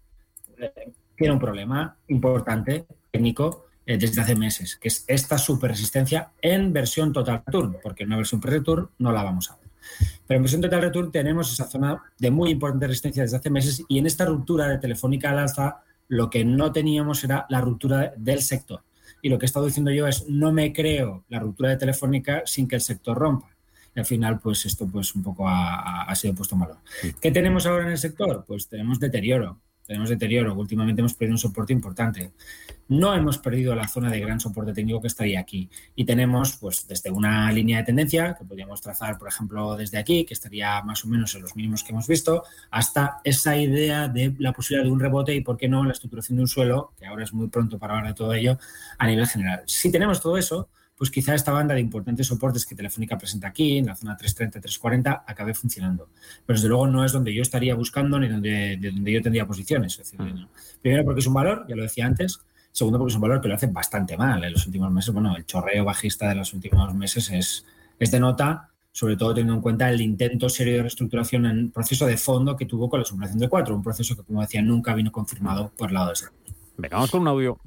eh, 0.57 0.91
tiene 1.17 1.33
un 1.33 1.39
problema 1.39 1.97
importante, 2.07 2.85
técnico, 3.11 3.67
desde 3.85 4.21
hace 4.21 4.35
meses, 4.35 4.77
que 4.77 4.87
es 4.87 5.03
esta 5.07 5.37
super 5.37 5.71
resistencia 5.71 6.31
en 6.41 6.71
versión 6.71 7.11
total 7.11 7.43
return, 7.45 7.75
porque 7.83 8.03
en 8.03 8.09
una 8.09 8.17
versión 8.17 8.39
pre-return 8.39 8.89
no 8.99 9.11
la 9.11 9.23
vamos 9.23 9.51
a 9.51 9.57
ver. 9.57 9.70
Pero 10.27 10.37
en 10.37 10.43
versión 10.43 10.61
total 10.61 10.81
return 10.81 11.11
tenemos 11.11 11.51
esa 11.51 11.65
zona 11.67 12.01
de 12.17 12.31
muy 12.31 12.51
importante 12.51 12.87
resistencia 12.87 13.23
desde 13.23 13.37
hace 13.37 13.49
meses 13.49 13.83
y 13.87 13.99
en 13.99 14.05
esta 14.05 14.25
ruptura 14.25 14.67
de 14.67 14.77
Telefónica 14.77 15.29
al 15.29 15.39
alza 15.39 15.81
lo 16.07 16.29
que 16.29 16.43
no 16.43 16.71
teníamos 16.71 17.23
era 17.23 17.45
la 17.49 17.61
ruptura 17.61 18.13
del 18.17 18.41
sector. 18.41 18.83
Y 19.21 19.29
lo 19.29 19.37
que 19.37 19.45
he 19.45 19.47
estado 19.47 19.65
diciendo 19.65 19.91
yo 19.91 20.07
es 20.07 20.27
no 20.27 20.51
me 20.51 20.73
creo 20.73 21.25
la 21.29 21.39
ruptura 21.39 21.69
de 21.69 21.77
Telefónica 21.77 22.43
sin 22.45 22.67
que 22.67 22.75
el 22.75 22.81
sector 22.81 23.17
rompa. 23.17 23.49
Y 23.95 23.99
al 23.99 24.05
final, 24.05 24.39
pues 24.39 24.65
esto 24.65 24.87
pues 24.87 25.13
un 25.15 25.23
poco 25.23 25.47
ha, 25.47 26.03
ha 26.03 26.15
sido 26.15 26.33
puesto 26.33 26.55
en 26.55 26.61
valor. 26.61 26.77
¿Qué 27.21 27.31
tenemos 27.31 27.65
ahora 27.65 27.83
en 27.83 27.91
el 27.91 27.97
sector? 27.97 28.45
Pues 28.47 28.67
tenemos 28.67 28.99
deterioro 28.99 29.59
tenemos 29.85 30.09
deterioro. 30.09 30.53
Últimamente 30.55 31.01
hemos 31.01 31.13
perdido 31.13 31.35
un 31.35 31.39
soporte 31.39 31.73
importante. 31.73 32.31
No 32.87 33.13
hemos 33.15 33.37
perdido 33.37 33.73
la 33.73 33.87
zona 33.87 34.11
de 34.11 34.19
gran 34.19 34.39
soporte 34.39 34.73
técnico 34.73 35.01
que 35.01 35.07
estaría 35.07 35.39
aquí. 35.39 35.69
Y 35.95 36.05
tenemos, 36.05 36.57
pues, 36.57 36.87
desde 36.87 37.09
una 37.09 37.51
línea 37.51 37.79
de 37.79 37.83
tendencia, 37.85 38.35
que 38.37 38.43
podríamos 38.45 38.81
trazar, 38.81 39.17
por 39.17 39.27
ejemplo, 39.27 39.75
desde 39.77 39.97
aquí, 39.97 40.25
que 40.25 40.33
estaría 40.33 40.81
más 40.83 41.05
o 41.05 41.07
menos 41.07 41.33
en 41.35 41.41
los 41.41 41.55
mínimos 41.55 41.83
que 41.83 41.91
hemos 41.91 42.07
visto, 42.07 42.43
hasta 42.69 43.19
esa 43.23 43.55
idea 43.55 44.07
de 44.07 44.35
la 44.39 44.51
posibilidad 44.51 44.85
de 44.85 44.91
un 44.91 44.99
rebote 44.99 45.33
y, 45.33 45.41
por 45.41 45.57
qué 45.57 45.69
no, 45.69 45.85
la 45.85 45.93
estructuración 45.93 46.37
de 46.37 46.41
un 46.43 46.47
suelo, 46.47 46.93
que 46.97 47.05
ahora 47.05 47.23
es 47.23 47.33
muy 47.33 47.47
pronto 47.47 47.79
para 47.79 47.95
hablar 47.95 48.11
de 48.11 48.17
todo 48.17 48.33
ello, 48.33 48.57
a 48.97 49.07
nivel 49.07 49.27
general. 49.27 49.63
Si 49.65 49.91
tenemos 49.91 50.21
todo 50.21 50.37
eso, 50.37 50.69
pues 51.01 51.09
quizá 51.09 51.33
esta 51.33 51.51
banda 51.51 51.73
de 51.73 51.81
importantes 51.81 52.27
soportes 52.27 52.63
que 52.63 52.75
Telefónica 52.75 53.17
presenta 53.17 53.47
aquí, 53.47 53.79
en 53.79 53.87
la 53.87 53.95
zona 53.95 54.15
330-340, 54.15 55.23
acabe 55.25 55.55
funcionando. 55.55 56.09
Pero 56.45 56.57
desde 56.57 56.67
luego 56.67 56.85
no 56.85 57.03
es 57.03 57.11
donde 57.11 57.33
yo 57.33 57.41
estaría 57.41 57.73
buscando 57.73 58.19
ni 58.19 58.27
donde, 58.27 58.77
donde 58.77 59.11
yo 59.11 59.19
tendría 59.19 59.47
posiciones. 59.47 59.99
Mm. 60.15 60.45
Primero 60.79 61.03
porque 61.03 61.21
es 61.21 61.25
un 61.25 61.33
valor, 61.33 61.65
ya 61.67 61.75
lo 61.75 61.81
decía 61.81 62.05
antes. 62.05 62.41
Segundo 62.71 62.99
porque 62.99 63.13
es 63.13 63.15
un 63.15 63.21
valor 63.21 63.41
que 63.41 63.47
lo 63.47 63.55
hace 63.55 63.65
bastante 63.65 64.15
mal 64.15 64.43
en 64.43 64.53
los 64.53 64.67
últimos 64.67 64.91
meses. 64.91 65.11
Bueno, 65.11 65.35
el 65.35 65.43
chorreo 65.47 65.83
bajista 65.83 66.29
de 66.29 66.35
los 66.35 66.53
últimos 66.53 66.93
meses 66.93 67.31
es, 67.31 67.65
es 67.97 68.11
de 68.11 68.19
nota, 68.19 68.69
sobre 68.91 69.17
todo 69.17 69.33
teniendo 69.33 69.55
en 69.55 69.61
cuenta 69.61 69.89
el 69.89 70.01
intento 70.01 70.49
serio 70.49 70.75
de 70.75 70.81
reestructuración 70.83 71.47
en 71.47 71.71
proceso 71.71 72.05
de 72.05 72.17
fondo 72.17 72.55
que 72.55 72.67
tuvo 72.67 72.91
con 72.91 72.99
la 72.99 73.05
superación 73.07 73.39
de 73.39 73.49
4, 73.49 73.75
un 73.75 73.81
proceso 73.81 74.15
que, 74.15 74.21
como 74.21 74.41
decía, 74.41 74.61
nunca 74.61 74.93
vino 74.93 75.11
confirmado 75.11 75.71
por 75.75 75.89
el 75.89 75.95
lado 75.95 76.07
de 76.09 76.13
ese. 76.13 76.25
Venga, 76.77 76.97
vamos 76.97 77.09
con 77.09 77.21
un 77.21 77.27
audio. 77.27 77.59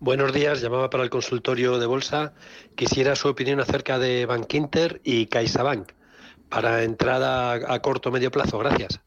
Buenos 0.00 0.32
días, 0.32 0.62
llamaba 0.62 0.90
para 0.90 1.02
el 1.02 1.10
consultorio 1.10 1.80
de 1.80 1.86
bolsa. 1.86 2.32
Quisiera 2.76 3.16
su 3.16 3.26
opinión 3.26 3.58
acerca 3.58 3.98
de 3.98 4.26
Bank 4.26 4.54
Inter 4.54 5.00
y 5.02 5.26
CaixaBank 5.26 5.90
para 6.48 6.84
entrada 6.84 7.54
a 7.54 7.80
corto 7.80 8.10
o 8.10 8.12
medio 8.12 8.30
plazo. 8.30 8.58
Gracias. 8.58 9.00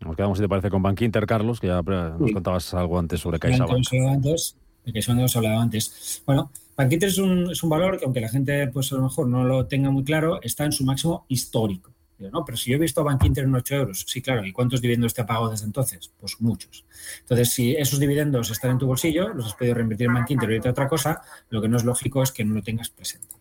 Nos 0.00 0.14
quedamos, 0.14 0.38
si 0.38 0.44
te 0.44 0.48
parece, 0.48 0.70
con 0.70 0.82
Bank 0.82 1.00
Inter, 1.00 1.26
Carlos, 1.26 1.58
que 1.58 1.66
ya 1.66 1.82
nos 1.82 2.30
contabas 2.30 2.72
algo 2.74 2.96
antes 2.96 3.20
sobre 3.20 3.40
CaixaBank. 3.40 3.86
Antes, 4.08 4.56
de 4.84 4.92
CaixaBank 4.92 5.18
hemos 5.18 5.36
hablado 5.36 5.60
antes. 5.60 6.22
Bueno, 6.24 6.52
Bank 6.76 6.92
Inter 6.92 7.08
es 7.08 7.18
un, 7.18 7.50
es 7.50 7.62
un 7.64 7.70
valor 7.70 7.98
que, 7.98 8.04
aunque 8.04 8.20
la 8.20 8.28
gente 8.28 8.68
pues 8.68 8.92
a 8.92 8.96
lo 8.96 9.02
mejor 9.02 9.26
no 9.26 9.42
lo 9.42 9.66
tenga 9.66 9.90
muy 9.90 10.04
claro, 10.04 10.40
está 10.42 10.64
en 10.64 10.70
su 10.70 10.84
máximo 10.84 11.24
histórico 11.28 11.95
no, 12.18 12.44
pero 12.44 12.56
si 12.56 12.70
yo 12.70 12.76
he 12.76 12.80
visto 12.80 13.04
Bank 13.04 13.24
Inter 13.24 13.44
en 13.44 13.54
8 13.54 13.74
euros, 13.74 14.04
sí, 14.06 14.22
claro, 14.22 14.44
¿y 14.44 14.52
cuántos 14.52 14.80
dividendos 14.80 15.12
te 15.12 15.22
ha 15.22 15.26
pagado 15.26 15.50
desde 15.50 15.66
entonces? 15.66 16.12
Pues 16.18 16.40
muchos. 16.40 16.86
Entonces, 17.20 17.50
si 17.50 17.74
esos 17.74 18.00
dividendos 18.00 18.50
están 18.50 18.72
en 18.72 18.78
tu 18.78 18.86
bolsillo, 18.86 19.28
los 19.28 19.46
has 19.46 19.54
podido 19.54 19.74
reinvertir 19.74 20.06
en 20.06 20.14
Bank 20.14 20.30
Inter 20.30 20.50
o 20.50 20.66
a 20.66 20.70
otra 20.70 20.88
cosa, 20.88 21.20
lo 21.50 21.60
que 21.60 21.68
no 21.68 21.76
es 21.76 21.84
lógico 21.84 22.22
es 22.22 22.32
que 22.32 22.44
no 22.44 22.54
lo 22.54 22.62
tengas 22.62 22.88
presente. 22.88 23.36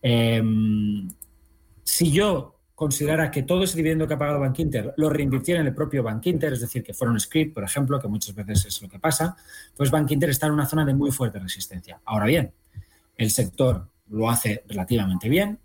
Em, 0.00 1.08
si 1.82 2.10
yo 2.10 2.60
considerara 2.74 3.30
que 3.30 3.42
todo 3.42 3.64
ese 3.64 3.76
dividendo 3.76 4.08
que 4.08 4.14
ha 4.14 4.18
pagado 4.18 4.40
Bank 4.40 4.58
Inter 4.58 4.94
lo 4.96 5.10
reinvirtiera 5.10 5.60
en 5.60 5.66
el 5.66 5.74
propio 5.74 6.02
Bank 6.02 6.24
Inter, 6.26 6.52
es 6.54 6.60
decir, 6.60 6.82
que 6.82 6.94
fuera 6.94 7.12
un 7.12 7.20
script, 7.20 7.52
por 7.52 7.64
ejemplo, 7.64 8.00
que 8.00 8.08
muchas 8.08 8.34
veces 8.34 8.64
es 8.64 8.80
lo 8.80 8.88
que 8.88 8.98
pasa, 8.98 9.36
pues 9.76 9.90
Bank 9.90 10.10
Inter 10.10 10.30
está 10.30 10.46
en 10.46 10.52
una 10.52 10.66
zona 10.66 10.86
de 10.86 10.94
muy 10.94 11.10
fuerte 11.10 11.38
resistencia. 11.38 12.00
Ahora 12.06 12.26
bien, 12.26 12.54
el 13.18 13.30
sector 13.30 13.86
lo 14.08 14.30
hace 14.30 14.64
relativamente 14.66 15.28
bien, 15.28 15.58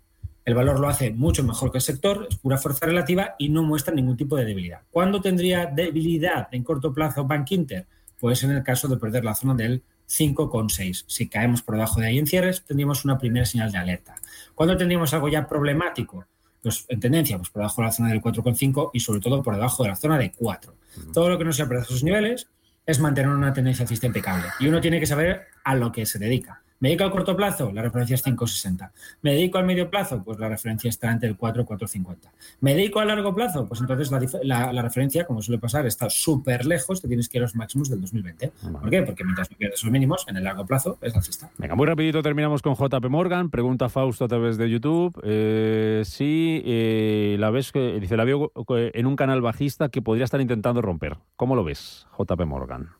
el 0.46 0.54
valor 0.54 0.78
lo 0.78 0.88
hace 0.88 1.10
mucho 1.10 1.42
mejor 1.42 1.72
que 1.72 1.78
el 1.78 1.82
sector, 1.82 2.28
es 2.30 2.36
pura 2.36 2.56
fuerza 2.56 2.86
relativa 2.86 3.34
y 3.36 3.48
no 3.48 3.64
muestra 3.64 3.92
ningún 3.92 4.16
tipo 4.16 4.36
de 4.36 4.44
debilidad. 4.44 4.80
¿Cuándo 4.92 5.20
tendría 5.20 5.66
debilidad 5.66 6.46
en 6.52 6.62
corto 6.62 6.94
plazo 6.94 7.24
Bank 7.24 7.50
Inter? 7.50 7.84
Pues 8.20 8.44
en 8.44 8.52
el 8.52 8.62
caso 8.62 8.86
de 8.86 8.96
perder 8.96 9.24
la 9.24 9.34
zona 9.34 9.54
del 9.54 9.82
5,6. 10.08 11.04
Si 11.08 11.28
caemos 11.28 11.62
por 11.62 11.74
debajo 11.74 12.00
de 12.00 12.06
ahí 12.06 12.18
en 12.18 12.28
cierres, 12.28 12.64
tendríamos 12.64 13.04
una 13.04 13.18
primera 13.18 13.44
señal 13.44 13.72
de 13.72 13.78
alerta. 13.78 14.14
¿Cuándo 14.54 14.76
tendríamos 14.76 15.12
algo 15.12 15.28
ya 15.28 15.48
problemático? 15.48 16.24
Pues 16.62 16.86
en 16.88 17.00
tendencia, 17.00 17.36
pues 17.38 17.50
por 17.50 17.62
debajo 17.62 17.82
de 17.82 17.88
la 17.88 17.92
zona 17.92 18.08
del 18.10 18.22
4,5 18.22 18.90
y 18.92 19.00
sobre 19.00 19.18
todo 19.18 19.42
por 19.42 19.56
debajo 19.56 19.82
de 19.82 19.88
la 19.88 19.96
zona 19.96 20.16
de 20.16 20.30
4. 20.30 20.74
Todo 21.12 21.28
lo 21.28 21.38
que 21.38 21.44
no 21.44 21.52
sea 21.52 21.66
por 21.66 21.78
esos 21.78 22.04
niveles 22.04 22.46
es 22.86 23.00
mantener 23.00 23.32
una 23.32 23.52
tendencia 23.52 23.82
alcista 23.82 24.06
impecable. 24.06 24.46
Y 24.60 24.68
uno 24.68 24.80
tiene 24.80 25.00
que 25.00 25.06
saber 25.06 25.48
a 25.64 25.74
lo 25.74 25.90
que 25.90 26.06
se 26.06 26.20
dedica. 26.20 26.62
¿Me 26.78 26.90
dedico 26.90 27.04
al 27.04 27.10
corto 27.10 27.34
plazo? 27.36 27.72
La 27.72 27.82
referencia 27.82 28.14
es 28.14 28.24
5,60. 28.24 28.90
¿Me 29.22 29.32
dedico 29.32 29.58
al 29.58 29.64
medio 29.64 29.88
plazo? 29.88 30.22
Pues 30.22 30.38
la 30.38 30.48
referencia 30.48 30.88
está 30.88 31.10
entre 31.10 31.28
el 31.28 31.36
4 31.36 31.62
y 31.62 31.64
4,50. 31.64 32.16
¿Me 32.60 32.74
dedico 32.74 33.00
a 33.00 33.04
largo 33.04 33.34
plazo? 33.34 33.66
Pues 33.66 33.80
entonces 33.80 34.10
la, 34.42 34.82
referencia, 34.82 35.24
como 35.24 35.40
suele 35.40 35.58
pasar, 35.58 35.86
está 35.86 36.10
súper 36.10 36.66
lejos, 36.66 37.00
te 37.00 37.08
tienes 37.08 37.28
que 37.28 37.38
ir 37.38 37.42
a 37.42 37.46
los 37.46 37.54
máximos 37.54 37.88
del 37.88 38.00
2020. 38.00 38.52
¿Por 38.72 38.90
qué? 38.90 39.02
Porque 39.02 39.24
mientras 39.24 39.50
no 39.50 39.56
pierdes 39.56 39.82
los 39.82 39.90
mínimos, 39.90 40.26
en 40.28 40.36
el 40.36 40.44
largo 40.44 40.66
plazo 40.66 40.98
es 41.00 41.14
alcista. 41.14 41.50
Venga, 41.56 41.74
muy 41.74 41.86
rapidito 41.86 42.22
terminamos 42.22 42.60
con 42.60 42.74
JP 42.74 43.08
Morgan. 43.08 43.50
Pregunta 43.50 43.88
Fausto 43.88 44.26
a 44.26 44.28
través 44.28 44.58
de 44.58 44.68
YouTube. 44.68 45.18
Eh, 45.24 46.02
sí, 46.04 46.62
eh, 46.64 47.36
la 47.38 47.50
ves, 47.50 47.72
que 47.72 47.98
dice, 48.00 48.16
la 48.16 48.24
veo 48.24 48.52
en 48.68 49.06
un 49.06 49.16
canal 49.16 49.40
bajista 49.40 49.88
que 49.88 50.02
podría 50.02 50.24
estar 50.24 50.40
intentando 50.40 50.82
romper. 50.82 51.16
¿Cómo 51.36 51.56
lo 51.56 51.64
ves, 51.64 52.06
JP 52.18 52.44
Morgan? 52.44 52.90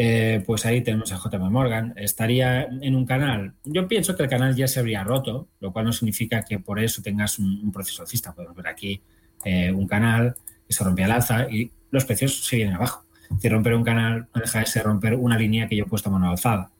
Eh, 0.00 0.44
pues 0.46 0.64
ahí 0.64 0.80
tenemos 0.82 1.10
a 1.10 1.16
JP 1.16 1.50
Morgan. 1.50 1.92
Estaría 1.96 2.62
en 2.62 2.94
un 2.94 3.04
canal. 3.04 3.54
Yo 3.64 3.88
pienso 3.88 4.14
que 4.14 4.22
el 4.22 4.28
canal 4.28 4.54
ya 4.54 4.68
se 4.68 4.78
habría 4.78 5.02
roto, 5.02 5.48
lo 5.58 5.72
cual 5.72 5.86
no 5.86 5.92
significa 5.92 6.44
que 6.44 6.60
por 6.60 6.78
eso 6.78 7.02
tengas 7.02 7.40
un, 7.40 7.72
proceso 7.72 8.02
alcista. 8.02 8.32
Podemos 8.32 8.54
ver 8.54 8.68
aquí 8.68 9.02
eh, 9.44 9.72
un 9.72 9.88
canal 9.88 10.36
que 10.68 10.72
se 10.72 10.84
rompe 10.84 11.02
al 11.02 11.10
alza 11.10 11.50
y 11.50 11.72
los 11.90 12.04
precios 12.04 12.46
se 12.46 12.54
vienen 12.54 12.76
abajo. 12.76 13.06
Si 13.40 13.48
romper 13.48 13.74
un 13.74 13.82
canal 13.82 14.28
no 14.32 14.40
deja 14.40 14.60
de 14.60 14.66
ser 14.66 14.84
romper 14.84 15.16
una 15.16 15.36
línea 15.36 15.66
que 15.66 15.74
yo 15.74 15.82
he 15.82 15.88
puesto 15.88 16.10
a 16.10 16.12
mano 16.12 16.30
alzada. 16.30 16.70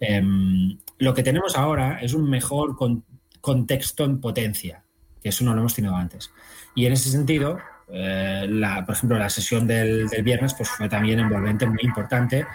Em, 0.00 0.78
lo 0.96 1.12
que 1.12 1.22
tenemos 1.22 1.56
ahora 1.56 1.98
es 2.00 2.14
un 2.14 2.30
mejor 2.30 2.78
contexto 3.42 4.06
en 4.06 4.22
potencia, 4.22 4.84
que 5.22 5.28
eso 5.28 5.44
no 5.44 5.52
lo 5.52 5.60
hemos 5.60 5.74
tenido 5.74 5.94
antes. 5.94 6.30
Y 6.74 6.86
en 6.86 6.94
ese 6.94 7.10
sentido, 7.10 7.58
eh, 7.88 8.46
la, 8.48 8.84
por 8.84 8.94
ejemplo, 8.94 9.18
la 9.18 9.30
sesión 9.30 9.66
del, 9.66 10.08
viernes 10.22 10.54
pues 10.54 10.68
fue 10.70 10.88
también 10.88 11.20
envolvente, 11.20 11.66
muy 11.66 11.80
importante. 11.82 12.46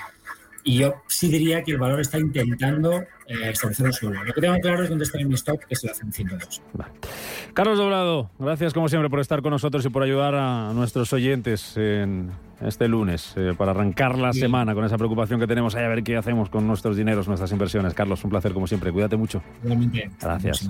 Y 0.64 0.80
yo 0.80 0.96
sí 1.08 1.30
diría 1.30 1.64
que 1.64 1.72
el 1.72 1.78
valor 1.78 2.02
está 2.02 2.20
intentando 2.20 3.02
eh, 3.28 3.50
establecer 3.52 3.86
un 3.86 3.94
suelo. 3.94 4.24
Lo 4.24 4.34
que 4.34 4.42
tengo 4.42 4.60
claro 4.60 4.84
es 4.84 4.90
dónde 4.90 5.06
está 5.06 5.18
mi 5.20 5.34
stop, 5.36 5.60
que 5.60 5.74
es 5.74 5.84
el 5.84 5.92
en 6.02 6.12
102. 6.12 6.62
Carlos 7.54 7.78
Doblado, 7.78 8.30
gracias 8.38 8.74
como 8.74 8.90
siempre 8.90 9.10
por 9.10 9.20
estar 9.20 9.42
con 9.42 9.52
nosotros 9.52 9.86
y 9.86 9.90
por 9.90 10.04
ayudar 10.04 10.36
a 10.36 10.74
nuestros 10.74 11.12
oyentes 11.14 11.78
en 11.78 12.32
este 12.62 12.88
lunes 12.88 13.34
eh, 13.38 13.54
para 13.58 13.72
arrancar 13.72 14.18
la 14.18 14.34
semana 14.34 14.74
con 14.74 14.84
esa 14.84 14.98
preocupación 14.98 15.40
que 15.40 15.48
tenemos 15.48 15.76
ahí 15.76 15.86
a 15.86 15.88
ver 15.88 16.04
qué 16.04 16.18
hacemos 16.18 16.50
con 16.50 16.68
nuestros 16.68 16.98
dineros, 16.98 17.28
nuestras 17.28 17.52
inversiones. 17.52 17.94
Carlos, 17.94 18.24
un 18.24 18.30
placer 18.30 18.54
como 18.54 18.68
siempre. 18.68 18.92
Cuídate 18.92 19.16
mucho. 19.16 19.42
Realmente. 19.64 20.12
Gracias. 20.22 20.70